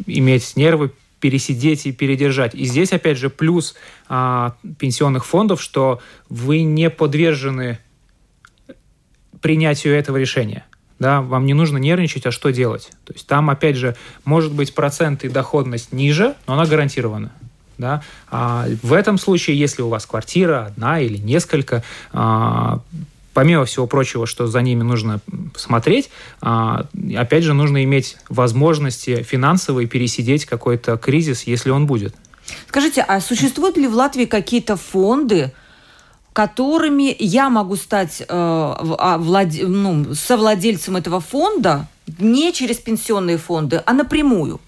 иметь 0.07 0.57
нервы, 0.57 0.93
пересидеть 1.21 1.87
и 1.87 1.93
передержать. 1.93 2.55
И 2.55 2.65
здесь, 2.65 2.93
опять 2.93 3.17
же, 3.17 3.31
плюс 3.31 3.75
а, 4.09 4.57
пенсионных 4.79 5.25
фондов, 5.25 5.63
что 5.63 6.01
вы 6.29 6.63
не 6.63 6.91
подвержены 6.91 7.79
принятию 9.43 9.95
этого 9.95 10.17
решения. 10.17 10.65
Да, 10.99 11.21
вам 11.21 11.47
не 11.47 11.53
нужно 11.53 11.79
нервничать, 11.79 12.27
а 12.27 12.31
что 12.31 12.51
делать? 12.51 12.91
То 13.05 13.13
есть 13.13 13.27
там, 13.27 13.51
опять 13.51 13.77
же, 13.77 13.97
может 14.25 14.53
быть 14.53 14.73
процент 14.73 15.25
и 15.25 15.29
доходность 15.29 15.93
ниже, 15.93 16.37
но 16.47 16.55
она 16.55 16.65
гарантирована. 16.65 17.33
Да? 17.77 18.05
А 18.31 18.67
в 18.83 18.93
этом 18.93 19.19
случае, 19.19 19.59
если 19.59 19.83
у 19.83 19.89
вас 19.89 20.07
квартира 20.07 20.67
одна 20.67 21.01
или 21.01 21.17
несколько, 21.17 21.83
а, 22.13 22.81
помимо 23.35 23.65
всего 23.65 23.89
прочего, 23.89 24.29
что 24.29 24.47
за 24.47 24.63
ними 24.63 24.85
нужно 24.85 25.21
смотреть, 25.57 26.09
а, 26.41 26.87
опять 27.17 27.43
же, 27.43 27.53
нужно 27.53 27.83
иметь 27.83 28.17
возможности 28.29 29.25
финансовые 29.25 29.89
пересидеть 29.89 30.45
какой-то 30.45 30.97
кризис, 30.99 31.43
если 31.49 31.71
он 31.71 31.87
будет. 31.87 32.15
Скажите, 32.69 33.03
а 33.03 33.21
существуют 33.21 33.77
ли 33.77 33.89
в 33.89 33.95
Латвии 33.95 34.27
какие-то 34.27 34.77
фонды, 34.77 35.53
которыми 36.33 37.15
я 37.19 37.51
могу 37.51 37.77
стать 37.77 38.21
э, 38.21 38.25
а, 38.29 39.19
влад... 39.19 39.49
ну, 39.61 40.15
совладельцем 40.15 40.97
этого 40.97 41.21
фонда 41.21 41.89
не 42.19 42.53
через 42.53 42.79
пенсионные 42.79 43.39
фонды, 43.39 43.83
а 43.85 43.93
напрямую? 43.93 44.61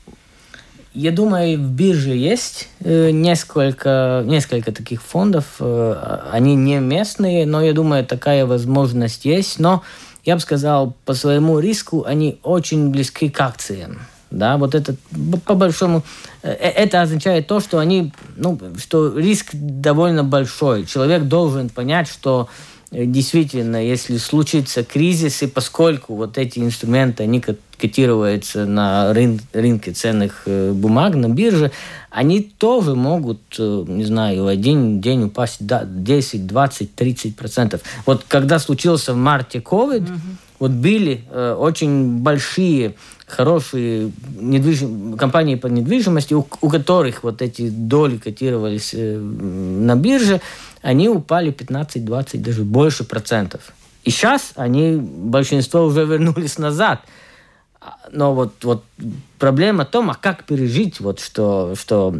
Я 0.93 1.11
думаю, 1.11 1.59
в 1.59 1.71
бирже 1.73 2.15
есть 2.15 2.69
э, 2.81 3.11
несколько, 3.11 4.23
несколько 4.27 4.71
таких 4.71 5.03
фондов. 5.03 5.57
Э, 5.59 6.21
они 6.31 6.55
не 6.55 6.79
местные, 6.79 7.47
но 7.47 7.61
я 7.63 7.73
думаю, 7.73 8.07
такая 8.07 8.47
возможность 8.47 9.25
есть. 9.25 9.59
Но 9.59 9.83
я 10.25 10.37
бы 10.37 10.41
сказал, 10.41 10.95
по 11.05 11.15
своему 11.15 11.59
риску 11.59 12.05
они 12.05 12.39
очень 12.45 12.91
близки 12.91 13.29
к 13.29 13.41
акциям. 13.41 13.99
Да, 14.35 14.57
вот 14.57 14.75
это 14.75 14.97
по 15.45 15.55
большому, 15.55 16.03
э, 16.43 16.51
это 16.51 17.03
означает 17.03 17.47
то, 17.47 17.61
что 17.61 17.79
они, 17.79 18.13
ну, 18.37 18.59
что 18.79 19.17
риск 19.17 19.51
довольно 19.53 20.25
большой. 20.25 20.87
Человек 20.87 21.25
должен 21.25 21.69
понять, 21.69 22.09
что 22.09 22.49
действительно, 22.91 23.85
если 23.85 24.17
случится 24.19 24.85
кризис, 24.85 25.43
и 25.43 25.47
поскольку 25.47 26.15
вот 26.15 26.39
эти 26.39 26.61
инструменты, 26.61 27.25
они 27.25 27.43
котируются 27.79 28.67
на 28.67 29.13
рын, 29.13 29.41
рынке 29.53 29.93
ценных 29.93 30.43
э, 30.47 30.73
бумаг, 30.73 31.15
на 31.15 31.29
бирже, 31.29 31.73
они 32.11 32.41
тоже 32.41 32.95
могут, 32.95 33.41
э, 33.59 33.85
не 33.89 34.05
знаю, 34.05 34.47
один 34.47 35.01
день 35.01 35.25
упасть 35.25 35.67
до 35.67 35.85
10, 35.85 36.47
20, 36.47 36.95
30 36.95 37.37
процентов. 37.37 37.81
Вот 38.07 38.25
когда 38.29 38.59
случился 38.59 39.13
в 39.13 39.17
марте 39.17 39.59
COVID, 39.59 40.07
mm-hmm. 40.07 40.37
вот 40.61 40.71
были 40.71 41.25
э, 41.31 41.57
очень 41.59 42.19
большие 42.19 42.95
хорошие 43.35 44.13
недвижим... 44.41 45.17
компании 45.17 45.57
по 45.57 45.67
недвижимости, 45.67 46.35
у, 46.35 46.47
у 46.61 46.69
которых 46.69 47.23
вот 47.23 47.43
эти 47.43 47.69
доли 47.69 48.17
котировались 48.17 48.91
э, 48.95 49.19
на 49.19 49.97
бирже, 49.97 50.41
они 50.83 51.09
упали 51.09 51.53
15-20, 51.53 52.39
даже 52.39 52.63
больше 52.63 53.05
процентов. 53.05 53.73
И 54.05 54.11
сейчас 54.11 54.53
они, 54.57 54.97
большинство 54.97 55.85
уже 55.85 56.05
вернулись 56.05 56.59
назад. 56.59 57.01
Но 58.13 58.35
вот, 58.35 58.65
вот 58.65 58.85
проблема 59.39 59.85
в 59.85 59.89
том, 59.89 60.11
а 60.11 60.15
как 60.15 60.45
пережить, 60.45 61.01
вот, 61.01 61.21
что, 61.21 61.75
что 61.79 62.15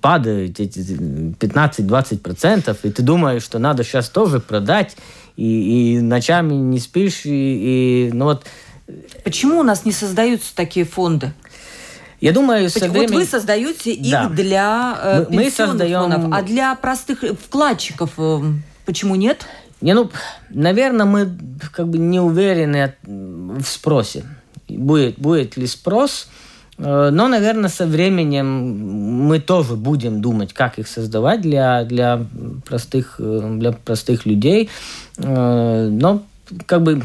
падают 0.00 0.60
эти 0.60 0.78
15-20 0.78 2.18
процентов, 2.18 2.84
и 2.84 2.90
ты 2.90 3.02
думаешь, 3.02 3.42
что 3.42 3.58
надо 3.58 3.82
сейчас 3.82 4.08
тоже 4.08 4.38
продать, 4.38 4.96
и, 5.36 5.96
и 5.96 6.00
ночами 6.00 6.54
не 6.54 6.78
спишь, 6.78 7.24
и, 7.24 8.08
и 8.08 8.10
ну 8.12 8.26
вот... 8.26 8.44
Почему 9.24 9.60
у 9.60 9.62
нас 9.62 9.84
не 9.84 9.92
создаются 9.92 10.54
такие 10.54 10.86
фонды? 10.86 11.32
Я 12.20 12.32
думаю, 12.32 12.68
со 12.68 12.88
временем... 12.88 13.12
Вот 13.12 13.20
вы 13.20 13.24
создаете 13.26 13.92
их 13.92 14.10
да. 14.10 14.28
для 14.28 14.98
э, 15.00 15.26
мы, 15.30 15.44
мы 15.44 15.50
создаем... 15.50 16.10
фондов, 16.10 16.32
а 16.32 16.42
для 16.42 16.74
простых 16.74 17.22
вкладчиков 17.44 18.10
э, 18.18 18.40
почему 18.84 19.14
нет? 19.14 19.46
Не, 19.80 19.94
ну, 19.94 20.10
наверное, 20.50 21.06
мы 21.06 21.30
как 21.72 21.88
бы 21.88 21.98
не 21.98 22.18
уверены 22.18 22.94
в 23.04 23.62
спросе. 23.64 24.24
Будет, 24.68 25.18
будет 25.18 25.56
ли 25.56 25.66
спрос, 25.68 26.28
э, 26.78 27.10
но, 27.12 27.28
наверное, 27.28 27.70
со 27.70 27.86
временем 27.86 29.26
мы 29.26 29.38
тоже 29.38 29.76
будем 29.76 30.20
думать, 30.20 30.52
как 30.52 30.80
их 30.80 30.88
создавать 30.88 31.40
для, 31.40 31.84
для, 31.84 32.26
простых, 32.66 33.16
э, 33.20 33.56
для 33.58 33.70
простых 33.70 34.26
людей. 34.26 34.70
Э, 35.18 35.88
но 35.88 36.24
как 36.66 36.82
бы 36.82 37.02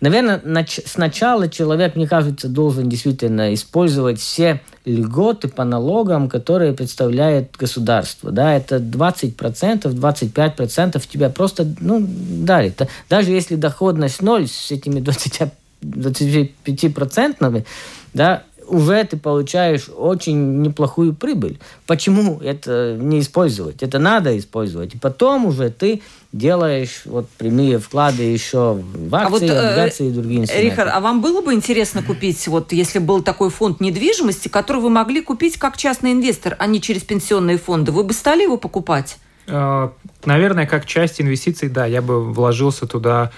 наверное, 0.00 0.40
нач- 0.44 0.82
сначала 0.86 1.48
человек, 1.48 1.96
мне 1.96 2.06
кажется, 2.06 2.48
должен 2.48 2.88
действительно 2.88 3.54
использовать 3.54 4.20
все 4.20 4.60
льготы 4.84 5.48
по 5.48 5.64
налогам, 5.64 6.28
которые 6.28 6.72
представляет 6.72 7.56
государство. 7.56 8.30
Да, 8.30 8.54
это 8.54 8.76
20%, 8.76 9.34
25% 9.82 11.02
тебя 11.10 11.30
просто 11.30 11.66
ну, 11.80 12.06
дарит. 12.06 12.82
Даже 13.08 13.30
если 13.30 13.56
доходность 13.56 14.20
ноль 14.22 14.46
с 14.46 14.70
этими 14.70 15.00
20, 15.00 15.42
25%, 15.82 17.64
да, 18.12 18.42
уже 18.68 19.04
ты 19.04 19.16
получаешь 19.16 19.88
очень 19.94 20.62
неплохую 20.62 21.14
прибыль. 21.14 21.58
Почему 21.86 22.40
это 22.40 22.96
не 22.98 23.20
использовать? 23.20 23.82
Это 23.82 23.98
надо 23.98 24.36
использовать. 24.38 24.94
И 24.94 24.98
потом 24.98 25.46
уже 25.46 25.70
ты 25.70 26.02
делаешь 26.32 27.02
вот 27.04 27.28
прямые 27.30 27.78
вклады 27.78 28.24
еще 28.24 28.74
в 28.74 29.14
акции, 29.14 29.26
а 29.26 29.30
вот, 29.30 29.42
э, 29.42 29.58
облигации 29.58 30.08
и 30.08 30.10
другие 30.10 30.40
инструменты. 30.40 30.70
Рихард, 30.70 30.90
а 30.92 31.00
вам 31.00 31.20
было 31.20 31.40
бы 31.40 31.54
интересно 31.54 32.02
купить, 32.02 32.46
вот 32.48 32.72
если 32.72 32.98
был 32.98 33.22
такой 33.22 33.50
фонд 33.50 33.80
недвижимости, 33.80 34.48
который 34.48 34.82
вы 34.82 34.90
могли 34.90 35.22
купить 35.22 35.58
как 35.58 35.76
частный 35.76 36.12
инвестор, 36.12 36.56
а 36.58 36.66
не 36.66 36.80
через 36.80 37.02
пенсионные 37.02 37.58
фонды, 37.58 37.92
вы 37.92 38.02
бы 38.02 38.12
стали 38.12 38.42
его 38.42 38.56
покупать? 38.56 39.16
Э, 39.46 39.90
наверное, 40.24 40.66
как 40.66 40.86
часть 40.86 41.20
инвестиций, 41.20 41.68
да, 41.68 41.86
я 41.86 42.02
бы 42.02 42.32
вложился 42.32 42.86
туда. 42.86 43.30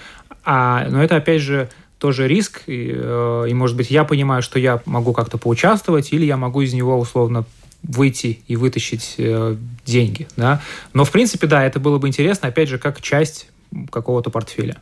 А, 0.45 0.87
но 0.89 1.03
это, 1.03 1.17
опять 1.17 1.43
же, 1.43 1.69
тоже 1.99 2.29
риск, 2.29 2.63
и, 2.67 2.93
э, 2.95 3.47
и, 3.49 3.55
может 3.55 3.77
быть, 3.77 3.91
я 3.91 4.05
понимаю, 4.05 4.43
что 4.43 4.59
я 4.59 4.83
могу 4.85 5.13
как-то 5.13 5.39
поучаствовать, 5.39 6.13
или 6.13 6.25
я 6.25 6.37
могу 6.37 6.61
из 6.61 6.73
него 6.73 6.99
условно 6.99 7.45
выйти 7.83 8.41
и 8.49 8.57
вытащить 8.57 9.15
э, 9.19 9.57
деньги, 9.85 10.27
да. 10.37 10.61
Но, 10.93 11.05
в 11.05 11.11
принципе, 11.11 11.47
да, 11.47 11.65
это 11.65 11.81
было 11.81 11.99
бы 11.99 12.09
интересно, 12.09 12.49
опять 12.49 12.69
же, 12.69 12.79
как 12.79 13.01
часть 13.01 13.49
какого-то 13.91 14.31
портфеля. 14.31 14.77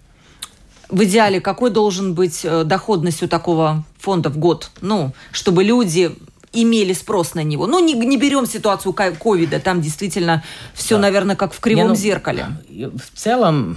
В 0.88 1.02
идеале 1.04 1.40
какой 1.40 1.70
должен 1.70 2.14
быть 2.14 2.40
э, 2.44 2.64
доходность 2.64 3.22
у 3.22 3.28
такого 3.28 3.84
фонда 3.98 4.28
в 4.28 4.38
год? 4.38 4.70
Ну, 4.80 5.12
чтобы 5.32 5.64
люди 5.64 6.14
имели 6.54 6.92
спрос 6.92 7.34
на 7.34 7.42
него. 7.42 7.66
Ну, 7.66 7.84
не, 7.84 7.94
не 7.94 8.16
берем 8.16 8.46
ситуацию 8.46 8.92
ковида, 8.92 9.60
там 9.60 9.80
действительно 9.80 10.42
все, 10.74 10.96
да. 10.96 11.02
наверное, 11.02 11.36
как 11.36 11.52
в 11.52 11.60
кривом 11.60 11.84
не, 11.84 11.88
ну, 11.90 11.94
зеркале. 11.94 12.46
В 12.68 13.18
целом, 13.18 13.76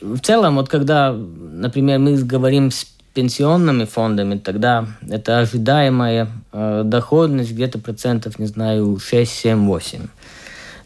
в 0.00 0.18
целом, 0.20 0.56
вот 0.56 0.68
когда, 0.68 1.12
например, 1.12 1.98
мы 1.98 2.16
говорим 2.16 2.70
с 2.70 2.86
пенсионными 3.14 3.84
фондами, 3.84 4.38
тогда 4.38 4.86
это 5.08 5.40
ожидаемая 5.40 6.28
э, 6.52 6.82
доходность 6.84 7.52
где-то 7.52 7.78
процентов, 7.78 8.38
не 8.38 8.46
знаю, 8.46 8.98
6, 8.98 9.30
7, 9.30 9.66
8. 9.66 10.06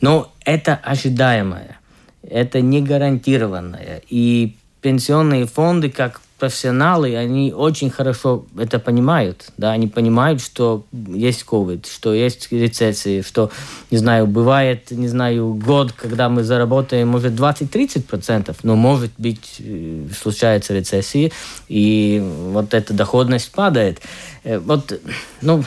Но 0.00 0.33
это 0.44 0.74
ожидаемое, 0.83 1.79
это 2.22 2.61
не 2.61 2.83
гарантированное. 2.83 4.03
И 4.09 4.57
пенсионные 4.81 5.46
фонды, 5.46 5.90
как 5.90 6.20
профессионалы, 6.44 7.16
они 7.16 7.54
очень 7.54 7.88
хорошо 7.88 8.44
это 8.59 8.78
понимают, 8.78 9.46
да, 9.57 9.72
они 9.72 9.87
понимают, 9.87 10.42
что 10.42 10.85
есть 10.92 11.44
COVID, 11.50 11.87
что 11.90 12.12
есть 12.12 12.52
рецессии, 12.52 13.22
что, 13.22 13.50
не 13.90 13.96
знаю, 13.96 14.26
бывает, 14.26 14.90
не 14.90 15.09
знаю, 15.09 15.54
год, 15.54 15.92
когда 15.92 16.28
мы 16.28 16.42
заработаем, 16.44 17.09
может, 17.09 17.33
20-30%, 17.33 18.54
но, 18.62 18.76
может 18.76 19.12
быть, 19.16 19.57
э, 19.61 20.07
случается 20.22 20.74
рецессии, 20.74 21.33
и 21.68 22.22
вот 22.52 22.74
эта 22.74 22.92
доходность 22.92 23.50
падает. 23.50 24.02
Э, 24.44 24.59
вот, 24.59 25.00
ну, 25.40 25.64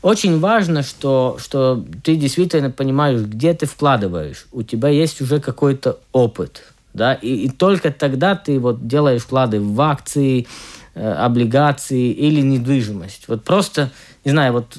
очень 0.00 0.38
важно, 0.38 0.84
что, 0.84 1.38
что 1.40 1.84
ты 2.04 2.14
действительно 2.14 2.70
понимаешь, 2.70 3.20
где 3.22 3.52
ты 3.52 3.66
вкладываешь. 3.66 4.46
У 4.52 4.62
тебя 4.62 4.90
есть 4.90 5.20
уже 5.20 5.40
какой-то 5.40 5.98
опыт, 6.12 6.62
да, 6.94 7.14
и, 7.14 7.46
и 7.46 7.48
только 7.50 7.90
тогда 7.90 8.36
ты 8.36 8.58
вот 8.58 8.86
делаешь 8.86 9.22
вклады 9.22 9.60
в 9.60 9.80
акции, 9.80 10.46
э, 10.94 11.12
облигации 11.12 12.12
или 12.12 12.40
недвижимость. 12.40 13.24
Вот 13.26 13.42
просто, 13.42 13.90
не 14.24 14.30
знаю, 14.30 14.52
вот 14.52 14.78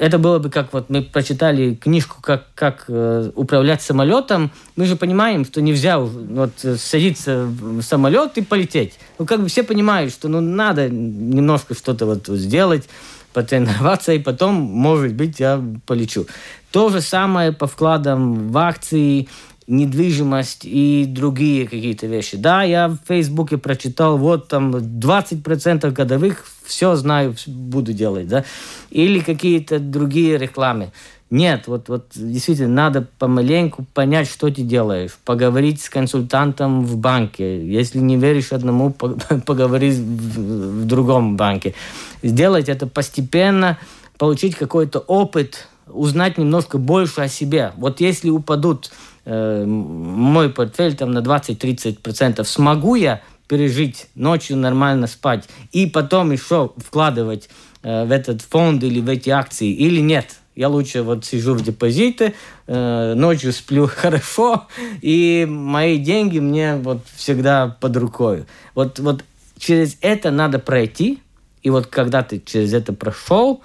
это 0.00 0.18
было 0.18 0.40
бы 0.40 0.50
как 0.50 0.72
вот 0.72 0.90
мы 0.90 1.02
прочитали 1.02 1.74
книжку, 1.74 2.20
как, 2.20 2.46
как 2.56 2.84
э, 2.88 3.30
управлять 3.36 3.82
самолетом, 3.82 4.50
мы 4.74 4.84
же 4.84 4.96
понимаем, 4.96 5.44
что 5.44 5.62
нельзя 5.62 6.00
вот 6.00 6.52
садиться 6.58 7.46
в 7.46 7.82
самолет 7.82 8.36
и 8.36 8.42
полететь. 8.42 8.98
Ну, 9.18 9.24
как 9.24 9.40
бы 9.40 9.48
все 9.48 9.62
понимают, 9.62 10.12
что 10.12 10.28
ну, 10.28 10.40
надо 10.40 10.88
немножко 10.90 11.74
что-то 11.74 12.06
вот 12.06 12.26
сделать, 12.26 12.88
потренироваться, 13.32 14.12
и 14.12 14.18
потом, 14.18 14.54
может 14.54 15.14
быть, 15.14 15.40
я 15.40 15.62
полечу. 15.86 16.26
То 16.70 16.88
же 16.88 17.00
самое 17.00 17.52
по 17.52 17.66
вкладам 17.66 18.50
в 18.50 18.58
акции, 18.58 19.28
недвижимость 19.72 20.64
и 20.64 21.06
другие 21.08 21.66
какие-то 21.66 22.06
вещи. 22.06 22.36
Да, 22.36 22.62
я 22.62 22.88
в 22.88 22.98
Фейсбуке 23.08 23.56
прочитал, 23.56 24.18
вот 24.18 24.48
там 24.48 24.76
20% 24.76 25.90
годовых, 25.90 26.44
все 26.64 26.94
знаю, 26.94 27.34
буду 27.46 27.92
делать, 27.92 28.28
да. 28.28 28.44
Или 28.90 29.20
какие-то 29.20 29.78
другие 29.78 30.36
рекламы. 30.36 30.92
Нет, 31.30 31.66
вот, 31.66 31.88
вот 31.88 32.08
действительно 32.14 32.74
надо 32.74 33.08
помаленьку 33.18 33.86
понять, 33.94 34.28
что 34.28 34.50
ты 34.50 34.60
делаешь. 34.60 35.12
Поговорить 35.24 35.80
с 35.80 35.88
консультантом 35.88 36.84
в 36.84 36.98
банке. 36.98 37.66
Если 37.66 37.98
не 37.98 38.18
веришь 38.18 38.52
одному, 38.52 38.90
поговори 39.46 39.90
в, 39.92 40.84
другом 40.84 41.38
банке. 41.38 41.74
Сделать 42.22 42.68
это 42.68 42.86
постепенно, 42.86 43.78
получить 44.18 44.54
какой-то 44.56 44.98
опыт, 44.98 45.68
узнать 45.86 46.36
немножко 46.36 46.76
больше 46.76 47.22
о 47.22 47.28
себе. 47.28 47.72
Вот 47.78 48.02
если 48.02 48.28
упадут 48.28 48.90
э, 49.24 49.64
мой 49.64 50.50
портфель 50.50 50.96
там 50.96 51.12
на 51.12 51.18
20-30%, 51.18 52.44
смогу 52.44 52.94
я 52.94 53.22
пережить, 53.48 54.06
ночью 54.14 54.56
нормально 54.56 55.06
спать 55.06 55.48
и 55.72 55.86
потом 55.86 56.32
еще 56.32 56.72
вкладывать 56.76 57.48
э, 57.82 58.04
в 58.04 58.10
этот 58.10 58.42
фонд 58.42 58.82
или 58.84 59.00
в 59.00 59.08
эти 59.08 59.30
акции 59.30 59.70
или 59.70 60.00
нет? 60.00 60.36
Я 60.54 60.68
лучше 60.68 61.02
вот 61.02 61.24
сижу 61.24 61.54
в 61.54 61.62
депозите, 61.62 62.34
э, 62.66 63.14
ночью 63.14 63.52
сплю 63.52 63.86
хорошо, 63.94 64.68
и 65.00 65.46
мои 65.48 65.98
деньги 65.98 66.38
мне 66.38 66.76
вот 66.76 67.00
всегда 67.16 67.76
под 67.80 67.96
рукой. 67.96 68.44
Вот, 68.74 68.98
вот 68.98 69.24
через 69.58 69.96
это 70.00 70.30
надо 70.30 70.58
пройти, 70.58 71.20
и 71.62 71.70
вот 71.70 71.86
когда 71.86 72.22
ты 72.22 72.42
через 72.44 72.74
это 72.74 72.92
прошел, 72.92 73.62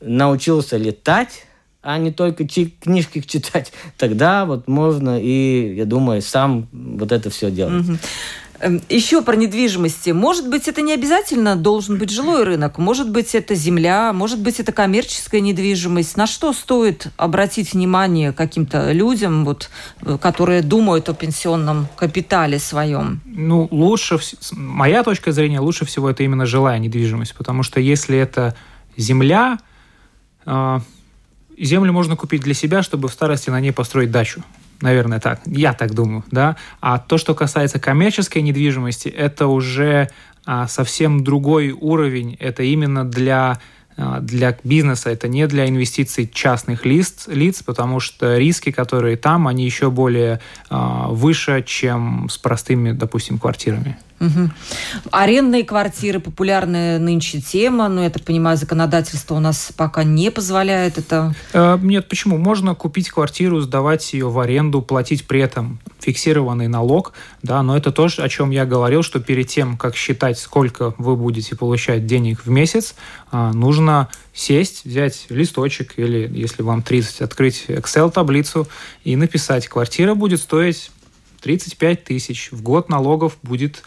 научился 0.00 0.76
летать, 0.76 1.46
а 1.82 1.98
не 1.98 2.12
только 2.12 2.46
книжки 2.46 3.20
читать, 3.26 3.72
тогда 3.96 4.44
вот 4.44 4.68
можно 4.68 5.20
и, 5.20 5.74
я 5.74 5.84
думаю, 5.84 6.22
сам 6.22 6.68
вот 6.72 7.12
это 7.12 7.30
все 7.30 7.50
делать. 7.50 7.88
Угу. 7.88 7.98
Еще 8.90 9.22
про 9.22 9.36
недвижимости. 9.36 10.10
Может 10.10 10.50
быть, 10.50 10.68
это 10.68 10.82
не 10.82 10.92
обязательно 10.92 11.56
должен 11.56 11.96
быть 11.96 12.10
жилой 12.10 12.44
рынок. 12.44 12.76
Может 12.76 13.10
быть, 13.10 13.34
это 13.34 13.54
земля, 13.54 14.12
может 14.12 14.38
быть, 14.38 14.60
это 14.60 14.70
коммерческая 14.70 15.40
недвижимость. 15.40 16.18
На 16.18 16.26
что 16.26 16.52
стоит 16.52 17.06
обратить 17.16 17.72
внимание 17.72 18.32
каким-то 18.32 18.92
людям, 18.92 19.46
вот, 19.46 19.70
э, 20.02 20.18
которые 20.20 20.60
думают 20.60 21.08
о 21.08 21.14
пенсионном 21.14 21.88
капитале 21.96 22.58
своем? 22.58 23.22
Ну, 23.24 23.66
лучше, 23.70 24.18
моя 24.52 25.04
точка 25.04 25.32
зрения, 25.32 25.60
лучше 25.60 25.86
всего 25.86 26.10
это 26.10 26.22
именно 26.22 26.44
жилая 26.44 26.78
недвижимость, 26.78 27.34
потому 27.34 27.62
что 27.62 27.80
если 27.80 28.18
это 28.18 28.54
земля, 28.94 29.58
а, 30.44 30.82
землю 31.64 31.92
можно 31.92 32.16
купить 32.16 32.42
для 32.42 32.54
себя, 32.54 32.82
чтобы 32.82 33.08
в 33.08 33.12
старости 33.12 33.50
на 33.50 33.60
ней 33.60 33.72
построить 33.72 34.10
дачу. 34.10 34.42
Наверное, 34.80 35.20
так. 35.20 35.40
Я 35.44 35.74
так 35.74 35.94
думаю, 35.94 36.24
да. 36.30 36.56
А 36.80 36.98
то, 36.98 37.18
что 37.18 37.34
касается 37.34 37.78
коммерческой 37.78 38.42
недвижимости, 38.42 39.08
это 39.08 39.46
уже 39.46 40.08
а, 40.46 40.66
совсем 40.68 41.22
другой 41.22 41.72
уровень. 41.72 42.36
Это 42.40 42.62
именно 42.62 43.04
для 43.04 43.60
для 44.20 44.56
бизнеса, 44.64 45.10
это 45.10 45.28
не 45.28 45.46
для 45.46 45.68
инвестиций 45.68 46.30
частных 46.32 46.86
лиц, 46.86 47.26
лиц 47.26 47.62
потому 47.62 48.00
что 48.00 48.36
риски, 48.36 48.70
которые 48.70 49.16
там, 49.16 49.48
они 49.48 49.64
еще 49.64 49.90
более 49.90 50.40
а, 50.68 51.08
выше, 51.08 51.62
чем 51.66 52.28
с 52.30 52.38
простыми, 52.38 52.92
допустим, 52.92 53.38
квартирами. 53.38 53.98
Угу. 54.20 54.50
Арендные 55.12 55.64
квартиры 55.64 56.20
популярная 56.20 56.98
нынче 56.98 57.40
тема, 57.40 57.88
но 57.88 58.02
я 58.02 58.10
так 58.10 58.22
понимаю, 58.22 58.58
законодательство 58.58 59.34
у 59.34 59.40
нас 59.40 59.72
пока 59.74 60.04
не 60.04 60.30
позволяет 60.30 60.98
это. 60.98 61.34
Э, 61.54 61.78
нет, 61.80 62.06
почему? 62.08 62.36
Можно 62.36 62.74
купить 62.74 63.08
квартиру, 63.08 63.60
сдавать 63.60 64.12
ее 64.12 64.28
в 64.28 64.38
аренду, 64.38 64.82
платить 64.82 65.26
при 65.26 65.40
этом 65.40 65.80
фиксированный 66.00 66.68
налог, 66.68 67.12
да, 67.42 67.62
но 67.62 67.76
это 67.76 67.92
то, 67.92 68.08
о 68.16 68.28
чем 68.28 68.50
я 68.50 68.66
говорил, 68.66 69.02
что 69.02 69.20
перед 69.20 69.48
тем, 69.48 69.76
как 69.76 69.96
считать, 69.96 70.38
сколько 70.38 70.94
вы 70.98 71.16
будете 71.16 71.56
получать 71.56 72.06
денег 72.06 72.44
в 72.44 72.50
месяц, 72.50 72.94
э, 73.32 73.50
нужно 73.52 74.08
сесть, 74.32 74.84
взять 74.84 75.26
листочек 75.28 75.94
или, 75.96 76.30
если 76.32 76.62
вам 76.62 76.82
30, 76.82 77.20
открыть 77.22 77.64
Excel-таблицу 77.68 78.66
и 79.04 79.16
написать, 79.16 79.68
квартира 79.68 80.14
будет 80.14 80.40
стоить 80.40 80.90
35 81.42 82.04
тысяч, 82.04 82.50
в 82.50 82.62
год 82.62 82.88
налогов 82.88 83.36
будет 83.42 83.82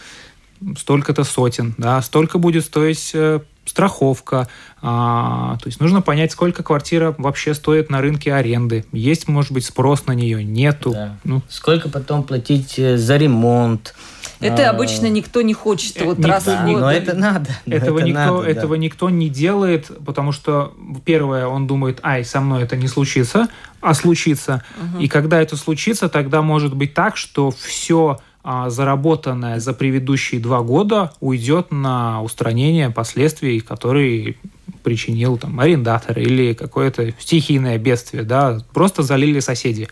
столько-то 0.78 1.24
сотен, 1.24 1.74
да, 1.78 2.02
столько 2.02 2.38
будет 2.38 2.66
стоить 2.66 3.12
э, 3.14 3.40
страховка. 3.66 4.48
А, 4.82 5.58
то 5.62 5.68
есть 5.68 5.80
нужно 5.80 6.02
понять, 6.02 6.32
сколько 6.32 6.64
квартира 6.64 7.16
вообще 7.18 7.54
стоит 7.54 7.90
на 7.90 8.02
рынке 8.02 8.34
аренды. 8.34 8.86
Есть, 8.92 9.28
может 9.28 9.52
быть, 9.52 9.66
спрос 9.66 10.06
на 10.06 10.14
нее, 10.14 10.44
нету. 10.44 10.92
Да. 10.92 11.18
Ну. 11.24 11.42
Сколько 11.48 11.90
потом 11.90 12.24
платить 12.24 12.78
э, 12.78 12.98
за 12.98 13.18
ремонт, 13.18 13.96
Это 14.42 14.68
а... 14.68 14.72
обычно 14.72 15.08
никто 15.08 15.42
не 15.42 15.54
хочет. 15.54 16.02
вот 16.02 16.18
никто, 16.18 16.32
расходы. 16.32 16.72
Но 16.72 16.92
это 16.92 17.16
надо. 17.16 17.52
Этого, 17.66 18.00
это 18.00 18.08
никто, 18.08 18.20
надо, 18.20 18.48
этого 18.48 18.76
да. 18.76 18.82
никто 18.82 19.10
не 19.10 19.30
делает, 19.30 19.92
потому 20.06 20.34
что, 20.34 20.74
первое, 21.06 21.48
он 21.48 21.66
думает, 21.66 22.00
ай, 22.04 22.26
со 22.26 22.42
мной 22.42 22.64
это 22.64 22.76
не 22.76 22.88
случится, 22.88 23.48
а 23.80 23.94
случится. 23.94 24.64
Угу. 24.78 25.04
И 25.04 25.08
когда 25.08 25.42
это 25.42 25.56
случится, 25.56 26.10
тогда 26.10 26.42
может 26.42 26.76
быть 26.76 26.94
так, 26.94 27.16
что 27.16 27.52
все 27.52 28.20
заработанное 28.44 29.60
за 29.60 29.74
предыдущие 29.74 30.42
два 30.42 30.62
года 30.62 31.14
уйдет 31.22 31.72
на 31.72 32.22
устранение 32.22 32.90
последствий, 32.90 33.62
которые 33.62 34.36
причинил 34.84 35.38
там 35.38 35.60
арендатор 35.60 36.20
или 36.20 36.54
какое-то 36.54 37.14
стихийное 37.20 37.78
бедствие, 37.78 38.24
да, 38.24 38.60
просто 38.74 39.02
залили 39.02 39.40
соседи. 39.40 39.88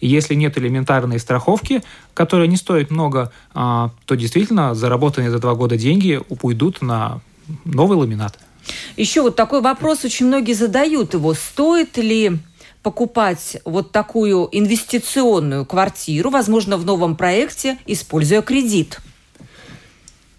И 0.00 0.08
если 0.08 0.34
нет 0.34 0.58
элементарной 0.58 1.18
страховки, 1.18 1.82
которая 2.12 2.46
не 2.46 2.56
стоит 2.56 2.90
много, 2.90 3.32
а, 3.54 3.90
то 4.04 4.16
действительно 4.16 4.74
заработанные 4.74 5.30
за 5.30 5.38
два 5.38 5.54
года 5.54 5.76
деньги 5.78 6.20
уйдут 6.42 6.82
на 6.82 7.20
новый 7.64 7.96
ламинат. 7.96 8.38
Еще 8.96 9.22
вот 9.22 9.36
такой 9.36 9.60
вопрос 9.60 10.04
очень 10.04 10.26
многие 10.26 10.54
задают 10.54 11.14
его. 11.14 11.34
Стоит 11.34 11.96
ли 11.96 12.38
покупать 12.84 13.56
вот 13.64 13.90
такую 13.92 14.46
инвестиционную 14.52 15.64
квартиру, 15.64 16.30
возможно, 16.30 16.76
в 16.76 16.84
новом 16.84 17.16
проекте, 17.16 17.78
используя 17.86 18.42
кредит? 18.42 19.00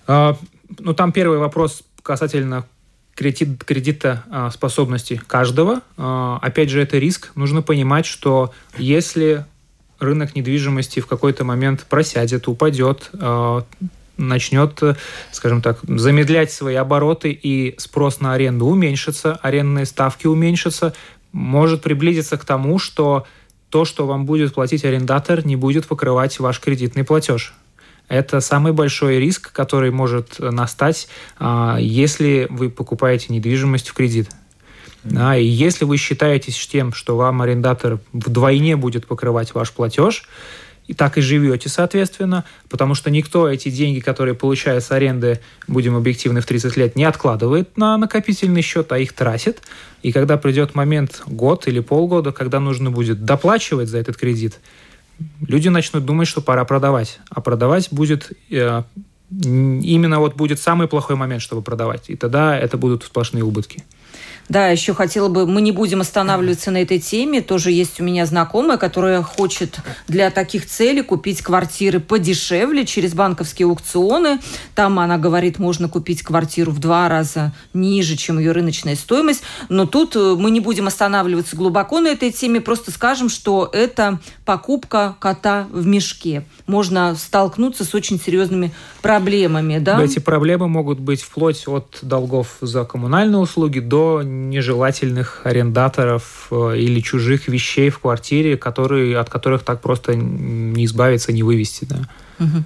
А, 0.07 0.37
ну, 0.79 0.93
там 0.93 1.11
первый 1.11 1.39
вопрос 1.39 1.81
касательно 2.03 2.65
кредит, 3.15 3.63
кредита 3.63 4.23
а, 4.29 4.51
способности 4.51 5.19
каждого. 5.27 5.81
А, 5.97 6.37
опять 6.41 6.69
же, 6.69 6.81
это 6.81 6.99
риск. 6.99 7.31
Нужно 7.35 7.63
понимать, 7.63 8.05
что 8.05 8.53
если 8.77 9.43
рынок 9.99 10.35
недвижимости 10.35 10.99
в 10.99 11.07
какой-то 11.07 11.43
момент 11.45 11.85
просядет, 11.89 12.47
упадет, 12.47 13.09
а, 13.19 13.65
начнет, 14.17 14.81
скажем 15.31 15.61
так, 15.61 15.79
замедлять 15.83 16.51
свои 16.51 16.75
обороты 16.75 17.31
и 17.31 17.75
спрос 17.77 18.21
на 18.21 18.33
аренду 18.33 18.65
уменьшится, 18.67 19.35
арендные 19.41 19.85
ставки 19.85 20.27
уменьшатся, 20.27 20.93
может 21.35 21.81
приблизиться 21.81 22.37
к 22.37 22.45
тому, 22.45 22.79
что 22.79 23.27
то, 23.69 23.83
что 23.83 24.07
вам 24.07 24.25
будет 24.25 24.53
платить 24.53 24.85
арендатор, 24.85 25.45
не 25.45 25.57
будет 25.57 25.85
покрывать 25.85 26.39
ваш 26.39 26.61
кредитный 26.61 27.03
платеж. 27.03 27.53
Это 28.07 28.39
самый 28.39 28.71
большой 28.71 29.19
риск, 29.19 29.51
который 29.51 29.91
может 29.91 30.39
настать, 30.39 31.09
а, 31.37 31.77
если 31.77 32.47
вы 32.49 32.69
покупаете 32.69 33.33
недвижимость 33.33 33.89
в 33.89 33.93
кредит. 33.93 34.29
Да, 35.03 35.35
и 35.35 35.45
если 35.45 35.83
вы 35.83 35.97
считаетесь 35.97 36.55
тем, 36.67 36.93
что 36.93 37.17
вам 37.17 37.41
арендатор 37.41 37.99
вдвойне 38.13 38.77
будет 38.77 39.05
покрывать 39.05 39.53
ваш 39.53 39.71
платеж, 39.71 40.23
и 40.87 40.93
так 40.93 41.17
и 41.17 41.21
живете, 41.21 41.69
соответственно, 41.69 42.43
потому 42.69 42.95
что 42.95 43.09
никто 43.09 43.49
эти 43.49 43.69
деньги, 43.69 43.99
которые 43.99 44.35
получает 44.35 44.83
с 44.83 44.91
аренды, 44.91 45.39
будем 45.67 45.95
объективны, 45.95 46.41
в 46.41 46.45
30 46.45 46.77
лет, 46.77 46.95
не 46.95 47.03
откладывает 47.03 47.77
на 47.77 47.97
накопительный 47.97 48.61
счет, 48.61 48.91
а 48.91 48.99
их 48.99 49.13
тратит. 49.13 49.61
И 50.03 50.11
когда 50.11 50.37
придет 50.37 50.75
момент, 50.75 51.23
год 51.25 51.67
или 51.67 51.79
полгода, 51.79 52.31
когда 52.31 52.59
нужно 52.59 52.91
будет 52.91 53.25
доплачивать 53.25 53.89
за 53.89 53.97
этот 53.97 54.17
кредит, 54.17 54.59
люди 55.47 55.69
начнут 55.69 56.05
думать, 56.05 56.27
что 56.27 56.41
пора 56.41 56.65
продавать. 56.65 57.19
А 57.29 57.41
продавать 57.41 57.89
будет 57.91 58.31
э, 58.51 58.83
именно 59.31 60.19
вот 60.19 60.35
будет 60.35 60.59
самый 60.59 60.87
плохой 60.87 61.15
момент, 61.15 61.41
чтобы 61.41 61.61
продавать. 61.61 62.09
И 62.09 62.15
тогда 62.15 62.57
это 62.57 62.77
будут 62.77 63.03
сплошные 63.03 63.43
убытки. 63.43 63.83
Да, 64.47 64.67
еще 64.67 64.93
хотела 64.93 65.27
бы, 65.27 65.47
мы 65.47 65.61
не 65.61 65.71
будем 65.71 66.01
останавливаться 66.01 66.69
на 66.69 66.81
этой 66.81 66.99
теме. 66.99 67.41
Тоже 67.41 67.71
есть 67.71 67.99
у 67.99 68.03
меня 68.03 68.25
знакомая, 68.25 68.77
которая 68.77 69.21
хочет 69.23 69.79
для 70.07 70.29
таких 70.29 70.67
целей 70.67 71.01
купить 71.01 71.41
квартиры 71.41 71.99
подешевле 71.99 72.85
через 72.85 73.13
банковские 73.13 73.67
аукционы. 73.67 74.39
Там, 74.75 74.99
она 74.99 75.17
говорит, 75.17 75.57
можно 75.57 75.89
купить 75.89 76.21
квартиру 76.21 76.71
в 76.71 76.79
два 76.79 77.09
раза 77.09 77.53
ниже, 77.73 78.15
чем 78.17 78.37
ее 78.37 78.51
рыночная 78.51 78.95
стоимость. 78.95 79.41
Но 79.69 79.87
тут 79.87 80.15
э, 80.15 80.35
мы 80.37 80.51
не 80.51 80.59
будем 80.59 80.87
останавливаться 80.87 81.55
глубоко 81.55 81.99
на 81.99 82.09
этой 82.09 82.31
теме, 82.31 82.61
просто 82.61 82.91
скажем, 82.91 83.29
что 83.29 83.69
это 83.73 84.19
покупка 84.45 85.15
кота 85.19 85.67
в 85.71 85.87
мешке. 85.87 86.45
Можно 86.67 87.15
столкнуться 87.15 87.83
с 87.83 87.95
очень 87.95 88.19
серьезными 88.19 88.71
проблемами. 89.01 89.79
Да? 89.79 90.01
Эти 90.03 90.19
проблемы 90.19 90.67
могут 90.67 90.99
быть 90.99 91.21
вплоть 91.21 91.67
от 91.67 91.99
долгов 92.01 92.57
за 92.61 92.85
коммунальные 92.85 93.39
услуги 93.39 93.79
до 93.79 94.21
нежелательных 94.49 95.41
арендаторов 95.45 96.47
э, 96.51 96.77
или 96.77 96.99
чужих 96.99 97.47
вещей 97.47 97.89
в 97.89 97.99
квартире, 97.99 98.57
которые, 98.57 99.17
от 99.17 99.29
которых 99.29 99.63
так 99.63 99.81
просто 99.81 100.15
не 100.15 100.85
избавиться, 100.85 101.31
не 101.31 101.43
вывести. 101.43 101.85
Да. 101.85 102.07
Угу. 102.39 102.63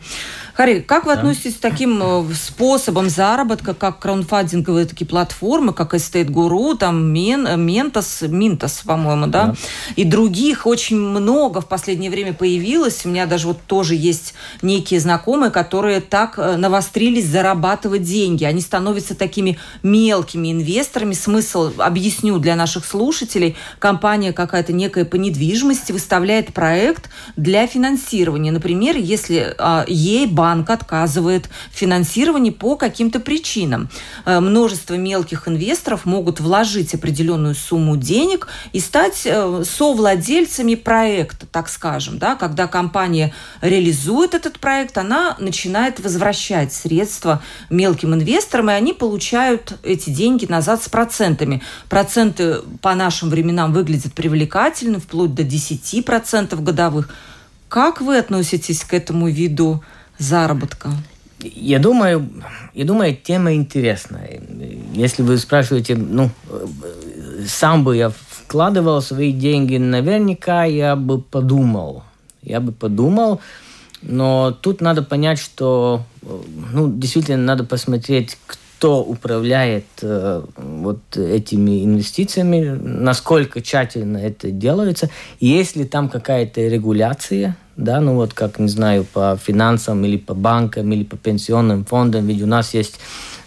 Харри, 0.60 0.82
как 0.86 1.06
вы 1.06 1.13
да. 1.13 1.19
относитесь 1.19 1.56
к 1.56 1.60
таким 1.62 2.04
э, 2.04 2.34
способам 2.34 3.10
заработка, 3.10 3.74
как 3.74 4.00
краудфандинговые 4.00 4.86
такие 4.86 5.08
платформы, 5.08 5.72
как 5.72 5.93
Estate 5.93 6.28
Guru, 6.28 6.78
там 6.78 7.13
Мен, 7.13 7.48
Ментос, 7.62 8.24
Минтос, 8.24 8.82
по-моему, 8.86 9.28
да? 9.28 9.45
да, 9.45 9.56
и 9.95 10.04
других 10.04 10.67
очень 10.67 11.00
много 11.00 11.62
в 11.62 11.69
последнее 11.69 12.12
время 12.12 12.34
появилось. 12.34 13.06
У 13.06 13.08
меня 13.08 13.26
даже 13.26 13.48
вот 13.48 13.62
тоже 13.67 13.95
есть 13.95 14.34
некие 14.62 15.00
знакомые, 15.00 15.50
которые 15.50 16.02
так 16.02 16.38
э, 16.38 16.58
навострились 16.58 17.28
зарабатывать 17.28 18.04
деньги. 18.04 18.43
Они 18.43 18.60
становятся 18.60 19.15
такими 19.15 19.58
мелкими 19.82 20.52
инвесторами. 20.52 21.13
Смысл 21.13 21.72
объясню 21.78 22.38
для 22.38 22.58
наших 22.58 22.86
слушателей. 22.86 23.56
Компания 23.80 24.34
какая-то 24.34 24.74
некая 24.74 25.06
по 25.06 25.15
недвижимости 25.15 25.93
выставляет 25.93 26.54
проект 26.54 27.10
для 27.38 27.65
финансирования. 27.65 28.52
Например, 28.52 28.98
если 28.98 29.56
а, 29.58 29.86
ей 29.88 30.28
банк 30.28 30.49
банк 30.50 30.70
отказывает 30.72 31.48
в 31.72 31.78
финансировании 31.78 32.50
по 32.50 32.76
каким-то 32.76 33.20
причинам. 33.20 33.88
Э, 34.26 34.40
множество 34.40 34.96
мелких 34.96 35.48
инвесторов 35.48 36.06
могут 36.06 36.40
вложить 36.40 36.96
определенную 36.96 37.54
сумму 37.54 37.96
денег 37.98 38.48
и 38.74 38.80
стать 38.80 39.22
э, 39.26 39.64
совладельцами 39.64 40.74
проекта, 40.74 41.46
так 41.46 41.70
скажем. 41.70 42.18
Да? 42.18 42.36
Когда 42.36 42.66
компания 42.66 43.32
реализует 43.62 44.34
этот 44.34 44.58
проект, 44.58 44.98
она 44.98 45.36
начинает 45.40 46.00
возвращать 46.00 46.74
средства 46.74 47.44
мелким 47.70 48.16
инвесторам, 48.16 48.72
и 48.72 48.74
они 48.74 48.94
получают 48.94 49.78
эти 49.84 50.10
деньги 50.10 50.48
назад 50.48 50.82
с 50.82 50.90
процентами. 50.90 51.62
Проценты 51.90 52.56
по 52.82 52.96
нашим 52.96 53.30
временам 53.30 53.72
выглядят 53.72 54.14
привлекательно, 54.14 55.00
вплоть 55.00 55.36
до 55.36 55.44
10% 55.44 56.60
годовых. 56.64 57.14
Как 57.68 58.02
вы 58.02 58.18
относитесь 58.18 58.84
к 58.84 58.96
этому 58.96 59.30
виду 59.30 59.84
заработка? 60.20 60.92
Я 61.42 61.80
думаю, 61.80 62.30
я 62.74 62.86
думаю, 62.86 63.16
тема 63.16 63.54
интересная. 63.54 64.42
Если 64.94 65.24
вы 65.24 65.38
спрашиваете, 65.38 65.96
ну, 65.96 66.30
сам 67.48 67.84
бы 67.84 67.96
я 67.96 68.10
вкладывал 68.10 69.02
свои 69.02 69.32
деньги, 69.32 69.78
наверняка 69.78 70.66
я 70.66 70.96
бы 70.96 71.22
подумал. 71.22 72.04
Я 72.42 72.60
бы 72.60 72.72
подумал, 72.72 73.40
но 74.02 74.52
тут 74.52 74.82
надо 74.82 75.02
понять, 75.02 75.40
что 75.40 76.04
ну, 76.22 76.92
действительно 76.92 77.44
надо 77.44 77.64
посмотреть, 77.64 78.38
кто 78.46 78.60
управляет 78.86 79.86
э, 80.02 80.42
вот 80.56 81.00
этими 81.15 81.84
инвестициями, 81.84 82.78
насколько 82.82 83.62
тщательно 83.62 84.18
это 84.18 84.52
делается, 84.52 85.10
есть 85.39 85.76
ли 85.76 85.86
там 85.86 86.10
какая-то 86.10 86.62
регуляция, 86.62 87.58
да, 87.76 88.02
ну 88.02 88.15
вот 88.15 88.34
как, 88.34 88.60
не 88.60 88.68
знаю, 88.68 89.06
по 89.06 89.38
финансам 89.42 90.04
или 90.04 90.18
по 90.18 90.34
банкам 90.34 90.92
или 90.92 91.04
по 91.04 91.18
пенсионным 91.18 91.86
фондам, 91.86 92.28
ведь 92.28 92.42
у 92.42 92.48
нас 92.48 92.74
есть 92.74 93.00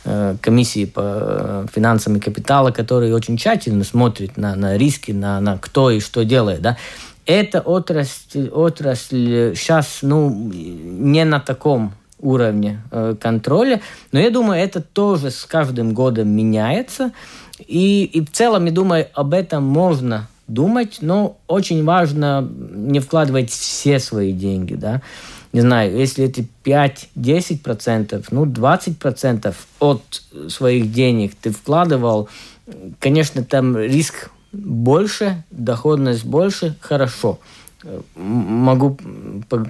э, 0.05 0.37
комиссии 0.41 0.85
по 0.87 1.03
э, 1.05 1.67
финансам 1.73 2.17
и 2.17 2.21
капитала, 2.21 2.71
которые 2.71 3.15
очень 3.15 3.37
тщательно 3.37 3.85
смотрят 3.85 4.37
на, 4.37 4.55
на 4.57 4.77
риски, 4.77 5.13
на, 5.13 5.41
на 5.41 5.59
кто 5.59 5.91
и 5.91 6.01
что 6.01 6.25
делает, 6.25 6.63
да. 6.63 6.77
Эта 7.25 7.61
отрасль, 7.61 8.49
отрасль 8.49 9.55
сейчас, 9.55 10.01
ну, 10.03 10.29
не 10.31 11.25
на 11.25 11.39
таком 11.39 11.95
уровне 12.23 12.81
э, 12.91 13.15
контроля, 13.21 13.83
но 14.13 14.21
я 14.21 14.31
думаю, 14.31 14.63
это 14.63 14.81
тоже 14.81 15.31
с 15.31 15.45
каждым 15.45 15.93
годом 15.93 16.29
меняется, 16.29 17.13
и, 17.59 18.05
и 18.05 18.25
в 18.25 18.31
целом, 18.31 18.65
я 18.65 18.73
думаю, 18.73 19.09
об 19.13 19.35
этом 19.35 19.65
можно 19.65 20.29
думать, 20.49 20.99
но 21.01 21.39
очень 21.47 21.85
важно 21.85 22.49
не 22.73 23.01
вкладывать 23.01 23.51
все 23.51 23.99
свои 23.99 24.33
деньги, 24.33 24.75
да. 24.75 25.03
Не 25.53 25.61
знаю, 25.61 25.97
если 25.97 26.25
это 26.25 26.45
5-10%, 26.65 28.25
ну 28.31 28.47
20% 28.47 29.55
от 29.81 30.23
своих 30.49 30.93
денег 30.93 31.35
ты 31.35 31.51
вкладывал, 31.51 32.29
конечно, 32.99 33.45
там 33.45 33.77
риск 33.77 34.31
больше, 34.53 35.45
доходность 35.51 36.25
больше, 36.25 36.77
хорошо 36.81 37.39
могу 38.17 38.97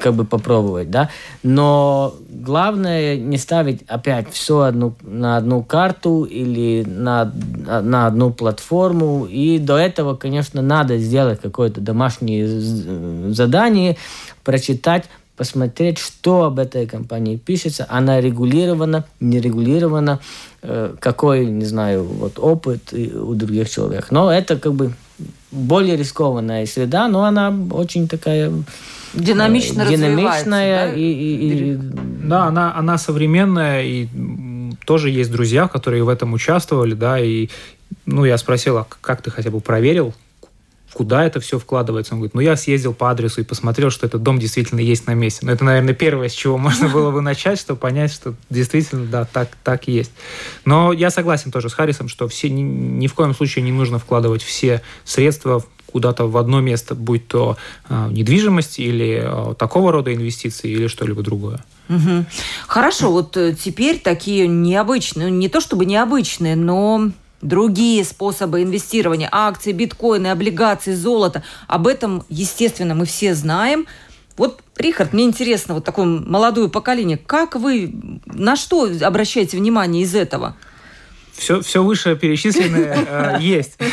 как 0.01 0.15
бы 0.15 0.25
попробовать, 0.25 0.91
да. 0.91 1.11
Но 1.43 2.15
главное 2.31 3.17
не 3.17 3.39
ставить 3.39 3.83
опять 3.89 4.31
все 4.31 4.61
одну, 4.61 4.95
на 5.03 5.37
одну 5.37 5.63
карту 5.63 6.25
или 6.25 6.85
на, 6.85 7.33
на 7.83 8.07
одну 8.07 8.31
платформу. 8.33 9.27
И 9.27 9.59
до 9.59 9.77
этого, 9.77 10.15
конечно, 10.15 10.63
надо 10.63 10.99
сделать 10.99 11.41
какое-то 11.41 11.81
домашнее 11.81 12.47
задание, 13.33 13.97
прочитать, 14.45 15.05
посмотреть, 15.37 15.99
что 15.99 16.45
об 16.45 16.59
этой 16.59 16.87
компании 16.87 17.37
пишется, 17.37 17.87
она 17.89 18.21
регулирована, 18.21 19.05
не 19.19 19.41
регулирована, 19.41 20.21
э, 20.63 20.95
какой, 21.01 21.47
не 21.47 21.65
знаю, 21.65 22.05
вот 22.05 22.39
опыт 22.39 22.93
у 22.93 23.35
других 23.35 23.71
человек. 23.71 24.11
Но 24.11 24.31
это 24.33 24.59
как 24.59 24.75
бы 24.75 24.93
более 25.51 25.97
рискованная 25.97 26.67
среда, 26.67 27.09
но 27.09 27.25
она 27.25 27.55
очень 27.71 28.09
такая 28.09 28.53
динамично 29.15 29.87
динамичная 29.87 30.89
да? 30.89 30.95
и, 30.95 31.03
и, 31.03 31.73
и 31.73 31.77
да, 31.77 32.45
она 32.45 32.75
она 32.75 32.99
современная 32.99 33.83
и 33.83 34.09
тоже 34.87 35.11
есть 35.11 35.31
друзья, 35.31 35.69
которые 35.69 36.03
в 36.03 36.09
этом 36.09 36.33
участвовали, 36.33 36.95
да, 36.95 37.19
и 37.21 37.49
ну 38.07 38.25
я 38.25 38.39
спросил, 38.39 38.79
а 38.79 38.87
как 39.01 39.23
ты 39.23 39.31
хотя 39.31 39.51
бы 39.51 39.61
проверил, 39.61 40.15
куда 40.93 41.25
это 41.25 41.41
все 41.41 41.59
вкладывается. 41.59 42.15
Он 42.15 42.21
говорит, 42.21 42.35
ну 42.35 42.41
я 42.41 42.57
съездил 42.57 42.95
по 42.95 43.11
адресу 43.11 43.41
и 43.41 43.45
посмотрел, 43.45 43.91
что 43.91 44.07
этот 44.07 44.23
дом 44.23 44.39
действительно 44.39 44.81
есть 44.81 45.07
на 45.07 45.15
месте. 45.15 45.47
Но 45.47 45.53
это, 45.53 45.65
наверное, 45.65 45.95
первое, 45.95 46.29
с 46.29 46.33
чего 46.33 46.59
можно 46.59 46.89
было 46.89 47.11
бы 47.11 47.21
начать, 47.21 47.59
чтобы 47.59 47.81
понять, 47.81 48.13
что 48.13 48.35
действительно, 48.51 49.07
да, 49.07 49.25
так, 49.25 49.51
так 49.63 49.89
и 49.89 49.93
есть. 49.93 50.13
Но 50.65 50.93
я 50.93 51.11
согласен 51.11 51.51
тоже 51.51 51.69
с 51.69 51.75
Харрисом, 51.75 52.09
что 52.09 52.29
все, 52.29 52.51
ни, 52.51 52.63
ни 52.63 53.07
в 53.07 53.15
коем 53.15 53.35
случае 53.35 53.65
не 53.65 53.73
нужно 53.73 53.99
вкладывать 53.99 54.43
все 54.43 54.83
средства 55.05 55.65
куда-то 55.93 56.27
в 56.27 56.37
одно 56.39 56.61
место, 56.61 56.95
будь 56.95 57.29
то 57.29 57.57
э, 57.89 58.09
недвижимость 58.11 58.79
или 58.79 59.23
э, 59.23 59.55
такого 59.55 59.93
рода 59.93 60.13
инвестиции 60.13 60.71
или 60.71 60.87
что-либо 60.87 61.23
другое. 61.23 61.63
Угу. 61.89 62.25
Хорошо, 62.67 63.13
вот 63.13 63.37
э, 63.37 63.55
теперь 63.55 63.99
такие 63.99 64.49
необычные, 64.49 65.31
не 65.31 65.49
то 65.49 65.61
чтобы 65.61 65.85
необычные, 65.85 66.57
но 66.57 67.11
другие 67.43 68.05
способы 68.05 68.63
инвестирования, 68.63 69.29
акции, 69.31 69.73
биткоины, 69.73 70.29
облигации, 70.29 70.95
золото. 70.95 71.43
Об 71.69 71.87
этом, 71.87 72.25
естественно, 72.29 72.95
мы 72.95 73.05
все 73.05 73.35
знаем. 73.35 73.87
Вот, 74.37 74.61
Рихард, 74.77 75.13
мне 75.13 75.25
интересно, 75.25 75.75
вот 75.75 75.85
такое 75.85 76.07
молодое 76.07 76.69
поколение, 76.71 77.19
как 77.19 77.57
вы, 77.57 77.95
на 78.25 78.57
что 78.57 78.89
обращаете 79.03 79.59
внимание 79.59 80.05
из 80.05 80.15
этого? 80.15 80.57
Все, 81.35 81.61
все 81.61 81.83
выше 81.83 82.17
перечисленное 82.17 82.97
э, 83.09 83.37
есть. 83.41 83.79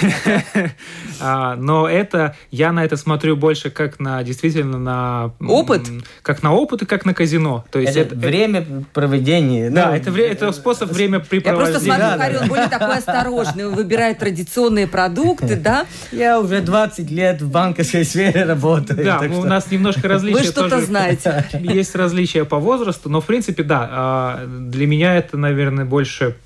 А, 1.21 1.58
но 1.58 1.89
это, 1.89 2.38
я 2.49 2.71
на 2.71 2.86
это 2.86 2.95
смотрю 2.95 3.36
больше 3.36 3.69
как 3.71 3.99
на, 3.99 4.23
действительно, 4.23 4.78
на... 4.78 5.34
Опыт? 5.45 5.82
Как 6.21 6.43
на 6.43 6.54
опыт 6.54 6.84
и 6.84 6.86
как 6.86 7.04
на 7.04 7.13
казино. 7.13 7.65
То 7.71 7.80
есть 7.80 7.97
это, 7.97 8.15
время 8.15 8.65
проведения. 8.93 9.69
Да, 9.69 9.97
это, 9.97 10.12
это 10.12 10.54
способ 10.54 10.89
времяпрепровождения. 10.89 11.93
Я 11.93 11.97
просто 11.97 12.15
смотрю, 12.15 12.19
Харри, 12.19 12.38
он 12.38 12.47
более 12.47 12.69
такой 12.69 12.97
осторожный, 12.99 13.67
он 13.67 13.75
выбирает 13.75 14.19
традиционные 14.19 14.88
продукты, 14.88 15.58
да? 15.58 15.88
Я 16.13 16.39
уже 16.39 16.62
20 16.62 17.12
лет 17.12 17.41
в 17.41 17.52
банковской 17.52 18.06
сфере 18.06 18.45
работаю. 18.45 19.04
Да, 19.04 19.19
у 19.19 19.43
нас 19.43 19.69
немножко 19.69 20.08
различия. 20.08 20.39
Вы 20.39 20.45
что-то 20.45 20.80
знаете. 20.80 21.49
Есть 21.60 21.95
различия 21.95 22.45
по 22.45 22.60
возрасту, 22.60 23.10
но, 23.10 23.19
в 23.19 23.25
принципе, 23.25 23.63
да, 23.63 23.89
а, 23.91 24.45
для 24.47 24.88
меня 24.88 25.15
это, 25.15 25.36
наверное, 25.36 25.84
больше 25.84 26.38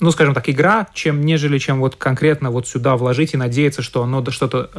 ну, 0.00 0.10
скажем 0.10 0.34
так, 0.34 0.48
игра, 0.48 0.86
чем 0.92 1.24
нежели 1.24 1.58
чем 1.58 1.80
вот 1.80 1.96
конкретно 1.96 2.50
вот 2.50 2.68
сюда 2.68 2.96
вложить 2.96 3.34
и 3.34 3.36
надеяться, 3.36 3.82
что 3.82 4.02
оно 4.02 4.24
что-то 4.30 4.70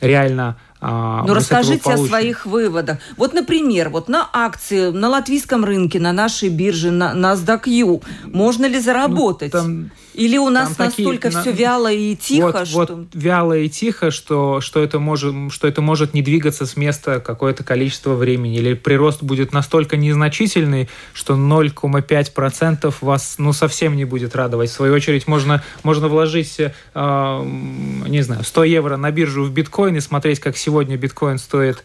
э, 0.00 0.06
реально 0.06 0.56
а, 0.80 1.24
ну, 1.26 1.34
расскажите 1.34 1.90
о 1.90 1.96
своих 1.96 2.46
выводах. 2.46 2.98
Вот, 3.16 3.34
например, 3.34 3.88
вот 3.88 4.08
на 4.08 4.28
акции 4.32 4.90
на 4.90 5.08
латвийском 5.08 5.64
рынке, 5.64 5.98
на 5.98 6.12
нашей 6.12 6.50
бирже, 6.50 6.90
на 6.92 7.14
NASDAQ, 7.14 8.02
можно 8.26 8.66
ли 8.66 8.78
заработать? 8.78 9.52
Ну, 9.52 9.60
там, 9.60 9.90
Или 10.18 10.36
у 10.36 10.50
нас 10.50 10.74
там 10.74 10.86
настолько 10.86 11.30
такие, 11.30 11.40
все 11.40 11.52
вяло 11.52 11.92
и 11.92 12.16
тихо? 12.16 12.46
Вот, 12.46 12.66
что... 12.66 12.76
вот 12.96 13.08
вяло 13.14 13.56
и 13.56 13.68
тихо, 13.68 14.10
что, 14.10 14.60
что, 14.60 14.82
это 14.82 14.98
может, 14.98 15.52
что 15.52 15.68
это 15.68 15.80
может 15.80 16.12
не 16.12 16.22
двигаться 16.22 16.66
с 16.66 16.76
места 16.76 17.20
какое-то 17.20 17.62
количество 17.62 18.14
времени. 18.14 18.56
Или 18.56 18.74
прирост 18.74 19.22
будет 19.22 19.52
настолько 19.52 19.96
незначительный, 19.96 20.88
что 21.12 21.34
0,5% 21.34 22.92
вас 23.00 23.36
ну, 23.38 23.52
совсем 23.52 23.94
не 23.94 24.04
будет 24.04 24.34
радовать. 24.34 24.70
В 24.70 24.72
свою 24.72 24.92
очередь, 24.92 25.28
можно, 25.28 25.62
можно 25.84 26.08
вложить, 26.08 26.56
э, 26.58 26.70
не 26.94 28.22
знаю, 28.22 28.42
100 28.42 28.64
евро 28.64 28.96
на 28.96 29.12
биржу 29.12 29.44
в 29.44 29.52
биткоин 29.52 29.94
и 29.94 30.00
смотреть, 30.00 30.40
как 30.40 30.56
сегодня 30.56 30.96
биткоин 30.96 31.38
стоит 31.38 31.84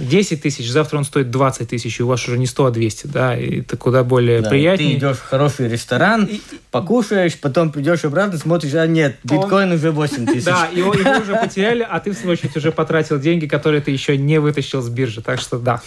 10 0.00 0.42
тысяч, 0.42 0.70
завтра 0.70 0.98
он 0.98 1.04
стоит 1.04 1.30
20 1.30 1.68
тысяч, 1.68 2.00
и 2.00 2.02
у 2.02 2.06
вас 2.06 2.26
уже 2.26 2.38
не 2.38 2.46
100, 2.46 2.66
а 2.66 2.70
200, 2.70 3.06
да, 3.06 3.36
и 3.36 3.60
это 3.60 3.76
куда 3.76 4.04
более 4.04 4.40
да, 4.40 4.50
приятнее. 4.50 4.92
Ты 4.92 4.98
идешь 4.98 5.16
в 5.18 5.24
хороший 5.24 5.68
ресторан, 5.68 6.24
и, 6.24 6.40
покушаешь, 6.70 7.38
потом 7.38 7.70
придешь 7.70 8.04
обратно, 8.04 8.38
смотришь, 8.38 8.74
а 8.74 8.86
нет, 8.86 9.16
биткоин 9.24 9.68
он... 9.68 9.74
уже 9.74 9.90
8 9.90 10.26
тысяч. 10.26 10.44
Да, 10.44 10.68
и 10.72 10.78
его, 10.78 10.94
его 10.94 11.20
уже 11.20 11.36
потеряли, 11.36 11.86
а 11.88 12.00
ты, 12.00 12.12
в 12.12 12.14
свою 12.14 12.32
очередь, 12.32 12.56
уже 12.56 12.72
потратил 12.72 13.18
деньги, 13.18 13.46
которые 13.46 13.80
ты 13.80 13.90
еще 13.90 14.16
не 14.16 14.38
вытащил 14.38 14.82
с 14.82 14.88
биржи, 14.88 15.22
так 15.22 15.40
что 15.40 15.58
да. 15.58 15.80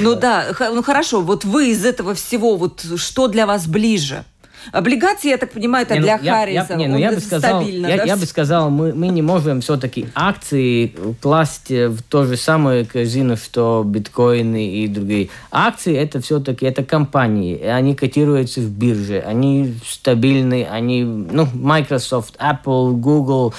Ну 0.00 0.14
да, 0.14 0.54
ну 0.60 0.82
хорошо, 0.82 1.20
вот 1.20 1.44
вы 1.44 1.70
из 1.70 1.84
этого 1.84 2.14
всего, 2.14 2.56
вот 2.56 2.84
что 2.96 3.28
для 3.28 3.46
вас 3.46 3.66
ближе? 3.66 4.24
Облигации, 4.72 5.28
я 5.28 5.36
так 5.36 5.52
понимаю, 5.52 5.84
это 5.84 5.94
не, 5.94 6.00
для 6.00 6.18
ну, 6.18 6.30
Харриса. 6.30 6.66
Я, 6.70 6.76
не, 6.76 6.86
ну, 6.88 6.98
я 6.98 7.12
бы 7.12 7.20
сказал, 7.20 7.62
я, 7.62 7.96
да? 7.96 8.04
я 8.04 8.16
бы 8.16 8.26
сказал, 8.26 8.70
мы, 8.70 8.92
мы 8.92 9.08
не 9.08 9.22
можем 9.22 9.60
все-таки 9.60 10.06
акции 10.14 10.94
класть 11.20 11.70
в 11.70 12.02
то 12.02 12.24
же 12.24 12.36
самое 12.36 12.84
казино, 12.84 13.36
что 13.36 13.82
биткоины 13.84 14.68
и 14.68 14.88
другие. 14.88 15.28
Акции 15.50 15.96
это 15.96 16.20
все-таки 16.20 16.66
это 16.66 16.84
компании, 16.84 17.60
они 17.62 17.94
котируются 17.94 18.60
в 18.60 18.70
бирже, 18.70 19.20
они 19.20 19.74
стабильны, 19.86 20.66
они, 20.70 21.04
ну, 21.04 21.48
Microsoft, 21.52 22.36
Apple, 22.36 22.92
Google, 22.92 23.54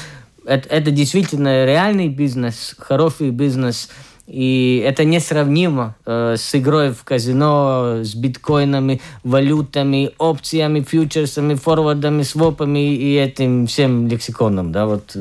это, 0.45 0.69
это 0.69 0.91
действительно 0.91 1.65
реальный 1.65 2.07
бизнес, 2.07 2.75
хороший 2.77 3.31
бизнес– 3.31 3.89
и 4.27 4.83
это 4.85 5.05
несравнимо 5.05 5.95
э, 6.05 6.35
с 6.37 6.55
игрой 6.55 6.91
в 6.91 7.03
казино, 7.03 7.99
с 8.03 8.15
биткоинами, 8.15 9.01
валютами, 9.23 10.11
опциями, 10.17 10.81
фьючерсами, 10.81 11.53
форвардами, 11.53 12.23
свопами 12.23 12.95
и 12.95 13.15
этим 13.15 13.67
всем 13.67 14.07
лексиконом. 14.07 14.71
Да, 14.71 14.87
вот. 14.87 15.15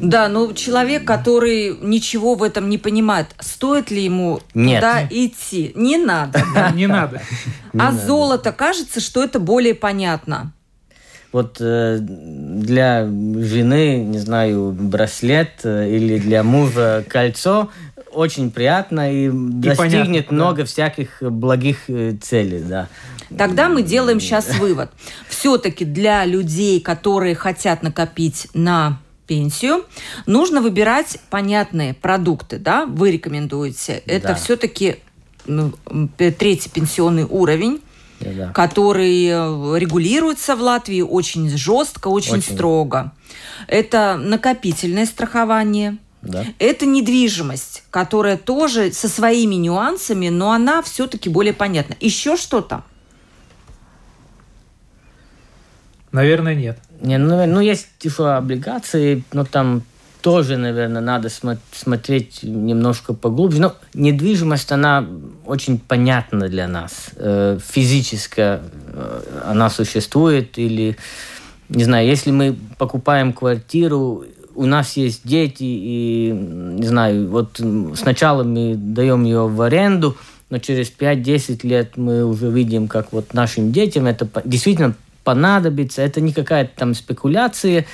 Да, 0.00 0.28
ну 0.28 0.52
человек, 0.54 1.04
который 1.04 1.76
ничего 1.80 2.36
в 2.36 2.42
этом 2.42 2.70
не 2.70 2.78
понимает, 2.78 3.34
стоит 3.40 3.90
ли 3.90 4.04
ему 4.04 4.40
Нет. 4.54 4.80
туда 4.80 5.06
идти? 5.10 5.72
Не 5.74 5.98
надо. 5.98 6.42
Не 6.74 6.86
надо. 6.86 7.20
А 7.78 7.92
золото, 7.92 8.52
кажется, 8.52 9.00
что 9.00 9.22
это 9.22 9.38
более 9.38 9.74
понятно 9.74 10.52
вот 11.34 11.56
э, 11.58 11.98
для 11.98 13.06
жены, 13.06 14.04
не 14.04 14.18
знаю, 14.18 14.70
браслет 14.70 15.50
э, 15.64 15.90
или 15.90 16.16
для 16.18 16.44
мужа 16.44 17.04
кольцо 17.08 17.70
очень 18.12 18.52
приятно 18.52 19.12
и, 19.12 19.26
и 19.26 19.30
достигнет 19.30 20.26
понятно, 20.28 20.32
много 20.32 20.58
да. 20.58 20.64
всяких 20.64 21.20
благих 21.20 21.90
э, 21.90 22.12
целей, 22.22 22.60
да. 22.60 22.88
Тогда 23.36 23.68
мы 23.68 23.82
делаем 23.82 24.20
сейчас 24.20 24.56
вывод. 24.60 24.90
Все-таки 25.28 25.84
для 25.84 26.24
людей, 26.24 26.80
которые 26.80 27.34
хотят 27.34 27.82
накопить 27.82 28.46
на 28.54 29.00
пенсию, 29.26 29.84
нужно 30.26 30.60
выбирать 30.60 31.18
понятные 31.30 31.94
продукты, 31.94 32.58
да, 32.58 32.86
вы 32.86 33.10
рекомендуете. 33.10 34.04
Это 34.06 34.28
да. 34.28 34.34
все-таки 34.36 34.98
ну, 35.46 35.72
третий 36.16 36.70
пенсионный 36.70 37.24
уровень 37.24 37.80
да. 38.32 38.52
который 38.52 39.26
э, 39.26 39.78
регулируется 39.78 40.56
в 40.56 40.60
Латвии 40.60 41.02
очень 41.02 41.48
жестко, 41.56 42.08
очень, 42.08 42.38
очень. 42.38 42.54
строго. 42.54 43.12
Это 43.66 44.16
накопительное 44.16 45.06
страхование. 45.06 45.98
Да. 46.22 46.44
Это 46.58 46.86
недвижимость, 46.86 47.82
которая 47.90 48.36
тоже 48.36 48.92
со 48.92 49.08
своими 49.08 49.56
нюансами, 49.56 50.30
но 50.30 50.52
она 50.52 50.82
все-таки 50.82 51.28
более 51.28 51.52
понятна. 51.52 51.96
Еще 52.00 52.36
что-то? 52.36 52.82
Наверное, 56.12 56.54
нет. 56.54 56.78
Не, 57.00 57.18
ну, 57.18 57.44
ну, 57.46 57.60
есть 57.60 57.88
еще 58.02 58.30
облигации, 58.30 59.24
но 59.32 59.44
там 59.44 59.82
тоже, 60.24 60.56
наверное, 60.56 61.02
надо 61.02 61.28
смо- 61.28 61.58
смотреть 61.70 62.42
немножко 62.42 63.12
поглубже. 63.12 63.60
Но 63.60 63.74
недвижимость, 63.92 64.72
она 64.72 65.06
очень 65.44 65.78
понятна 65.78 66.48
для 66.48 66.66
нас. 66.66 67.10
Э, 67.16 67.58
физически 67.62 68.40
э, 68.40 68.60
она 69.44 69.68
существует 69.68 70.58
или, 70.58 70.96
не 71.68 71.84
знаю, 71.84 72.08
если 72.08 72.30
мы 72.30 72.56
покупаем 72.78 73.34
квартиру, 73.34 74.24
у 74.54 74.64
нас 74.64 74.96
есть 74.96 75.28
дети, 75.28 75.64
и, 75.64 76.32
не 76.32 76.86
знаю, 76.86 77.28
вот 77.28 77.60
сначала 77.94 78.44
мы 78.44 78.76
даем 78.76 79.24
ее 79.24 79.46
в 79.46 79.60
аренду, 79.60 80.16
но 80.48 80.58
через 80.58 80.90
5-10 80.90 81.66
лет 81.66 81.98
мы 81.98 82.24
уже 82.24 82.48
видим, 82.48 82.88
как 82.88 83.12
вот 83.12 83.34
нашим 83.34 83.72
детям 83.72 84.06
это 84.06 84.26
действительно 84.46 84.94
понадобится. 85.22 86.00
Это 86.00 86.22
не 86.22 86.32
какая-то 86.32 86.70
там 86.76 86.94
спекуляция, 86.94 87.84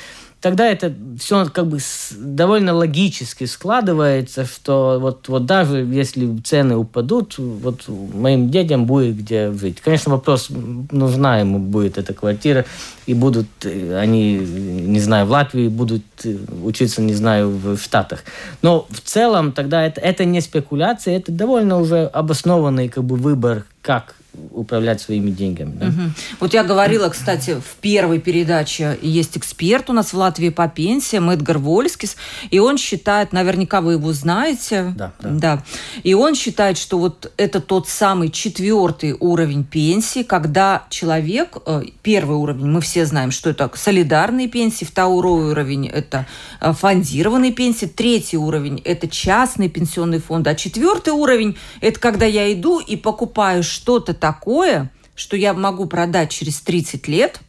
тогда 0.40 0.66
это 0.66 0.92
все 1.18 1.46
как 1.46 1.66
бы 1.66 1.78
довольно 2.16 2.74
логически 2.74 3.44
складывается, 3.44 4.44
что 4.46 4.98
вот, 5.00 5.28
вот 5.28 5.46
даже 5.46 5.78
если 5.78 6.38
цены 6.38 6.76
упадут, 6.76 7.36
вот 7.38 7.84
моим 7.88 8.50
детям 8.50 8.86
будет 8.86 9.16
где 9.16 9.52
жить. 9.52 9.80
Конечно, 9.80 10.12
вопрос, 10.12 10.48
нужна 10.50 11.38
ему 11.38 11.58
будет 11.58 11.98
эта 11.98 12.14
квартира, 12.14 12.64
и 13.06 13.14
будут 13.14 13.48
э, 13.64 13.98
они, 13.98 14.38
не 14.38 15.00
знаю, 15.00 15.26
в 15.26 15.30
Латвии 15.30 15.68
будут 15.68 16.04
э, 16.24 16.36
учиться, 16.62 17.02
не 17.02 17.14
знаю, 17.14 17.50
в 17.50 17.76
Штатах. 17.76 18.24
Но 18.62 18.86
в 18.88 19.00
целом 19.00 19.52
тогда 19.52 19.84
это, 19.84 20.00
это 20.00 20.24
не 20.24 20.40
спекуляция, 20.40 21.16
это 21.16 21.32
довольно 21.32 21.78
уже 21.78 22.06
обоснованный 22.06 22.88
как 22.88 23.04
бы 23.04 23.16
выбор, 23.16 23.64
как 23.82 24.14
управлять 24.52 25.00
своими 25.00 25.30
деньгами. 25.30 25.72
Да? 25.74 25.86
Угу. 25.86 26.00
Вот 26.40 26.54
я 26.54 26.64
говорила, 26.64 27.08
кстати, 27.08 27.56
в 27.60 27.76
первой 27.80 28.20
передаче 28.20 28.98
есть 29.02 29.36
эксперт 29.36 29.90
у 29.90 29.92
нас 29.92 30.12
в 30.12 30.16
Латвии 30.16 30.50
по 30.50 30.68
пенсиям, 30.68 31.30
Эдгар 31.30 31.58
Вольскис, 31.58 32.16
и 32.50 32.58
он 32.58 32.78
считает, 32.78 33.32
наверняка 33.32 33.80
вы 33.80 33.94
его 33.94 34.12
знаете, 34.12 34.92
да, 34.96 35.12
да. 35.20 35.30
да, 35.30 35.64
и 36.02 36.14
он 36.14 36.34
считает, 36.34 36.78
что 36.78 36.98
вот 36.98 37.32
это 37.36 37.60
тот 37.60 37.88
самый 37.88 38.30
четвертый 38.30 39.16
уровень 39.18 39.64
пенсии, 39.64 40.22
когда 40.22 40.84
человек, 40.90 41.58
э, 41.66 41.82
первый 42.02 42.36
уровень, 42.36 42.66
мы 42.66 42.80
все 42.80 43.06
знаем, 43.06 43.30
что 43.30 43.50
это 43.50 43.70
солидарные 43.74 44.48
пенсии, 44.48 44.84
второй 44.84 45.50
уровень 45.50 45.88
это 45.88 46.26
э, 46.60 46.72
фондированные 46.72 47.52
пенсии, 47.52 47.86
третий 47.86 48.36
уровень 48.36 48.80
это 48.84 49.08
частные 49.08 49.68
пенсионные 49.68 50.20
фонды, 50.20 50.50
а 50.50 50.54
четвертый 50.54 51.12
уровень 51.12 51.56
это 51.80 51.98
когда 51.98 52.26
я 52.26 52.52
иду 52.52 52.78
и 52.78 52.96
покупаю 52.96 53.62
что-то 53.62 54.14
такое, 54.20 54.92
что 55.14 55.36
я 55.36 55.54
могу 55.54 55.86
продать 55.86 56.30
через 56.30 56.60
30 56.60 57.08
лет 57.08 57.40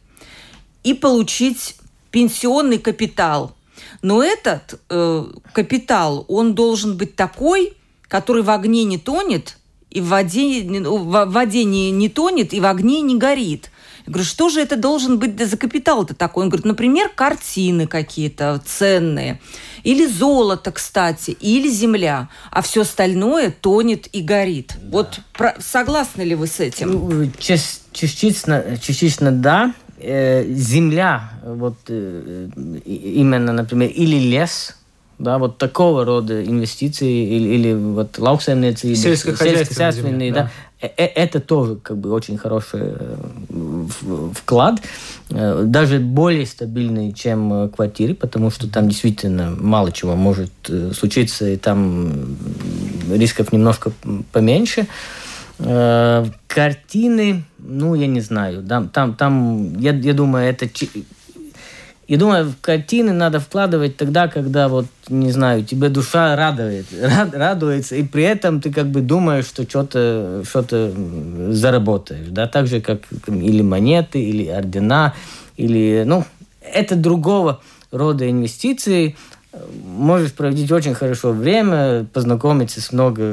и 0.82 0.94
получить 0.94 1.76
пенсионный 2.10 2.78
капитал. 2.78 3.54
Но 4.02 4.22
этот 4.22 4.80
э, 4.88 5.26
капитал, 5.52 6.24
он 6.28 6.54
должен 6.54 6.96
быть 6.96 7.16
такой, 7.16 7.74
который 8.08 8.42
в 8.42 8.50
огне 8.50 8.84
не 8.84 8.98
тонет, 8.98 9.58
и 9.90 10.00
в 10.00 10.08
воде, 10.08 10.62
в 10.62 11.24
воде 11.26 11.64
не, 11.64 11.90
не 11.90 12.08
тонет, 12.08 12.52
и 12.52 12.60
в 12.60 12.66
огне 12.66 13.00
не 13.00 13.16
горит. 13.16 13.70
Я 14.06 14.12
говорю, 14.12 14.24
что 14.24 14.48
же 14.48 14.60
это 14.60 14.76
должен 14.76 15.18
быть 15.18 15.38
за 15.38 15.56
капитал-то 15.56 16.14
такой? 16.14 16.44
Он 16.44 16.48
говорит, 16.50 16.66
например, 16.66 17.08
картины 17.08 17.86
какие-то 17.86 18.60
ценные, 18.64 19.40
или 19.84 20.06
золото, 20.06 20.72
кстати, 20.72 21.30
или 21.30 21.68
земля, 21.68 22.28
а 22.50 22.62
все 22.62 22.82
остальное 22.82 23.50
тонет 23.50 24.08
и 24.12 24.22
горит. 24.22 24.74
Да. 24.80 24.88
Вот 24.90 25.20
про, 25.32 25.54
согласны 25.60 26.22
ли 26.22 26.34
вы 26.34 26.46
с 26.46 26.60
этим? 26.60 26.90
Ну, 26.90 27.30
частично, 27.38 28.78
частично 28.80 29.30
да. 29.30 29.74
Э, 29.98 30.44
земля, 30.52 31.30
вот 31.44 31.76
э, 31.88 32.48
именно, 32.84 33.52
например, 33.52 33.88
или 33.90 34.18
лес– 34.18 34.76
да, 35.22 35.38
вот 35.38 35.58
такого 35.58 36.04
рода 36.04 36.44
инвестиции 36.44 37.36
или, 37.36 37.54
или 37.54 37.74
вот 37.74 38.18
лауксайницы, 38.18 38.94
сельскохозяйственные, 38.94 40.32
да. 40.32 40.42
да, 40.42 40.44
э, 40.44 40.48
э, 40.48 40.71
это 40.82 41.40
тоже 41.40 41.76
как 41.76 41.96
бы 41.98 42.10
очень 42.12 42.36
хороший 42.36 42.80
э, 42.82 43.16
вклад, 44.34 44.80
даже 45.30 46.00
более 46.00 46.46
стабильный, 46.46 47.12
чем 47.12 47.70
квартиры, 47.70 48.14
потому 48.14 48.50
что 48.50 48.68
там 48.68 48.88
действительно 48.88 49.54
мало 49.56 49.92
чего 49.92 50.16
может 50.16 50.52
случиться, 50.94 51.48
и 51.48 51.56
там 51.56 52.36
рисков 53.10 53.52
немножко 53.52 53.92
поменьше. 54.32 54.86
Картины, 55.58 57.44
ну, 57.58 57.94
я 57.94 58.06
не 58.06 58.20
знаю, 58.20 58.64
там, 58.64 58.88
там, 58.88 59.14
там 59.14 59.78
я, 59.78 59.92
я 59.92 60.12
думаю, 60.12 60.48
это 60.48 60.68
и 62.08 62.16
думаю, 62.16 62.46
в 62.46 62.60
картины 62.60 63.12
надо 63.12 63.38
вкладывать 63.40 63.96
тогда, 63.96 64.28
когда 64.28 64.68
вот, 64.68 64.86
не 65.08 65.30
знаю, 65.30 65.64
тебе 65.64 65.88
душа 65.88 66.34
радует, 66.36 66.86
рад, 67.02 67.34
радуется, 67.34 67.96
и 67.96 68.02
при 68.02 68.24
этом 68.24 68.60
ты 68.60 68.72
как 68.72 68.86
бы 68.88 69.00
думаешь, 69.00 69.46
что 69.46 69.62
что-то 69.62 70.42
что 70.44 70.92
заработаешь, 71.50 72.28
да, 72.28 72.46
так 72.46 72.66
же, 72.66 72.80
как 72.80 73.00
или 73.26 73.62
монеты, 73.62 74.22
или 74.22 74.48
ордена, 74.48 75.14
или, 75.56 76.02
ну, 76.06 76.24
это 76.60 76.96
другого 76.96 77.60
рода 77.90 78.28
инвестиции, 78.28 79.16
можешь 79.84 80.32
проводить 80.32 80.70
очень 80.72 80.94
хорошо 80.94 81.32
время, 81.32 82.06
познакомиться 82.12 82.80
с 82.80 82.92
много 82.92 83.32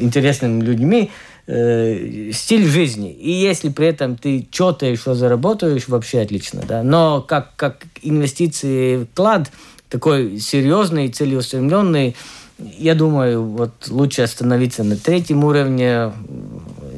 интересными 0.00 0.62
людьми, 0.62 1.10
э, 1.46 2.30
стиль 2.32 2.66
жизни. 2.66 3.12
И 3.12 3.30
если 3.30 3.68
при 3.68 3.88
этом 3.88 4.16
ты 4.16 4.46
что-то 4.50 4.86
еще 4.86 5.14
заработаешь, 5.14 5.88
вообще 5.88 6.20
отлично, 6.20 6.62
да. 6.66 6.82
Но 6.82 7.20
как, 7.20 7.54
как 7.56 7.84
инвестиции 8.02 9.04
вклад, 9.04 9.50
такой 9.88 10.38
серьезный, 10.38 11.08
целеустремленный, 11.08 12.16
я 12.58 12.94
думаю, 12.94 13.44
вот 13.44 13.72
лучше 13.88 14.22
остановиться 14.22 14.82
на 14.82 14.96
третьем 14.96 15.44
уровне, 15.44 16.10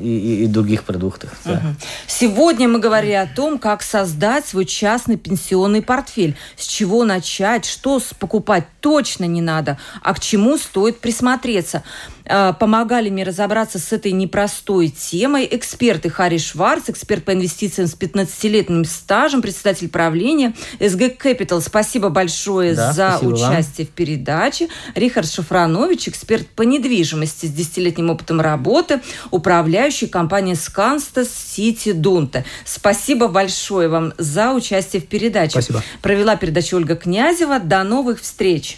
и, 0.00 0.44
и, 0.44 0.46
других 0.46 0.84
продуктах. 0.84 1.32
Да. 1.44 1.52
Угу. 1.52 1.60
Сегодня 2.06 2.68
мы 2.68 2.78
говорили 2.78 3.12
о 3.12 3.26
том, 3.26 3.58
как 3.58 3.82
создать 3.82 4.46
свой 4.46 4.64
частный 4.64 5.16
пенсионный 5.16 5.82
портфель, 5.82 6.36
с 6.56 6.66
чего 6.66 7.04
начать, 7.04 7.64
что 7.64 8.00
покупать 8.18 8.66
точно 8.80 9.24
не 9.24 9.40
надо, 9.40 9.78
а 10.02 10.14
к 10.14 10.20
чему 10.20 10.56
стоит 10.58 11.00
присмотреться. 11.00 11.82
А, 12.28 12.52
помогали 12.52 13.08
мне 13.08 13.24
разобраться 13.24 13.78
с 13.78 13.92
этой 13.92 14.12
непростой 14.12 14.88
темой 14.88 15.48
эксперты 15.50 16.10
Харри 16.10 16.38
Шварц, 16.38 16.84
эксперт 16.88 17.24
по 17.24 17.32
инвестициям 17.32 17.88
с 17.88 17.94
15-летним 17.94 18.84
стажем, 18.84 19.40
председатель 19.40 19.88
правления 19.88 20.54
СГ 20.78 21.16
Capital. 21.18 21.60
Спасибо 21.60 22.10
большое 22.10 22.74
да, 22.74 22.92
за 22.92 23.10
спасибо 23.12 23.30
участие 23.30 23.86
вам. 23.86 23.86
в 23.86 23.90
передаче. 23.90 24.68
Рихард 24.94 25.30
Шафранович, 25.30 26.08
эксперт 26.08 26.46
по 26.48 26.62
недвижимости 26.62 27.46
с 27.46 27.50
10-летним 27.50 28.10
опытом 28.10 28.40
работы, 28.40 29.00
управляющий 29.30 30.06
компанией 30.06 30.56
Сканстас 30.56 31.28
Сити 31.30 31.92
Дунта. 31.92 32.44
Спасибо 32.64 33.28
большое 33.28 33.88
вам 33.88 34.12
за 34.18 34.52
участие 34.52 35.00
в 35.00 35.06
передаче. 35.06 35.52
Спасибо. 35.52 35.82
Провела 36.02 36.36
передачу 36.36 36.76
Ольга 36.76 36.96
Князева. 36.96 37.58
До 37.58 37.82
новых 37.84 38.20
встреч. 38.20 38.77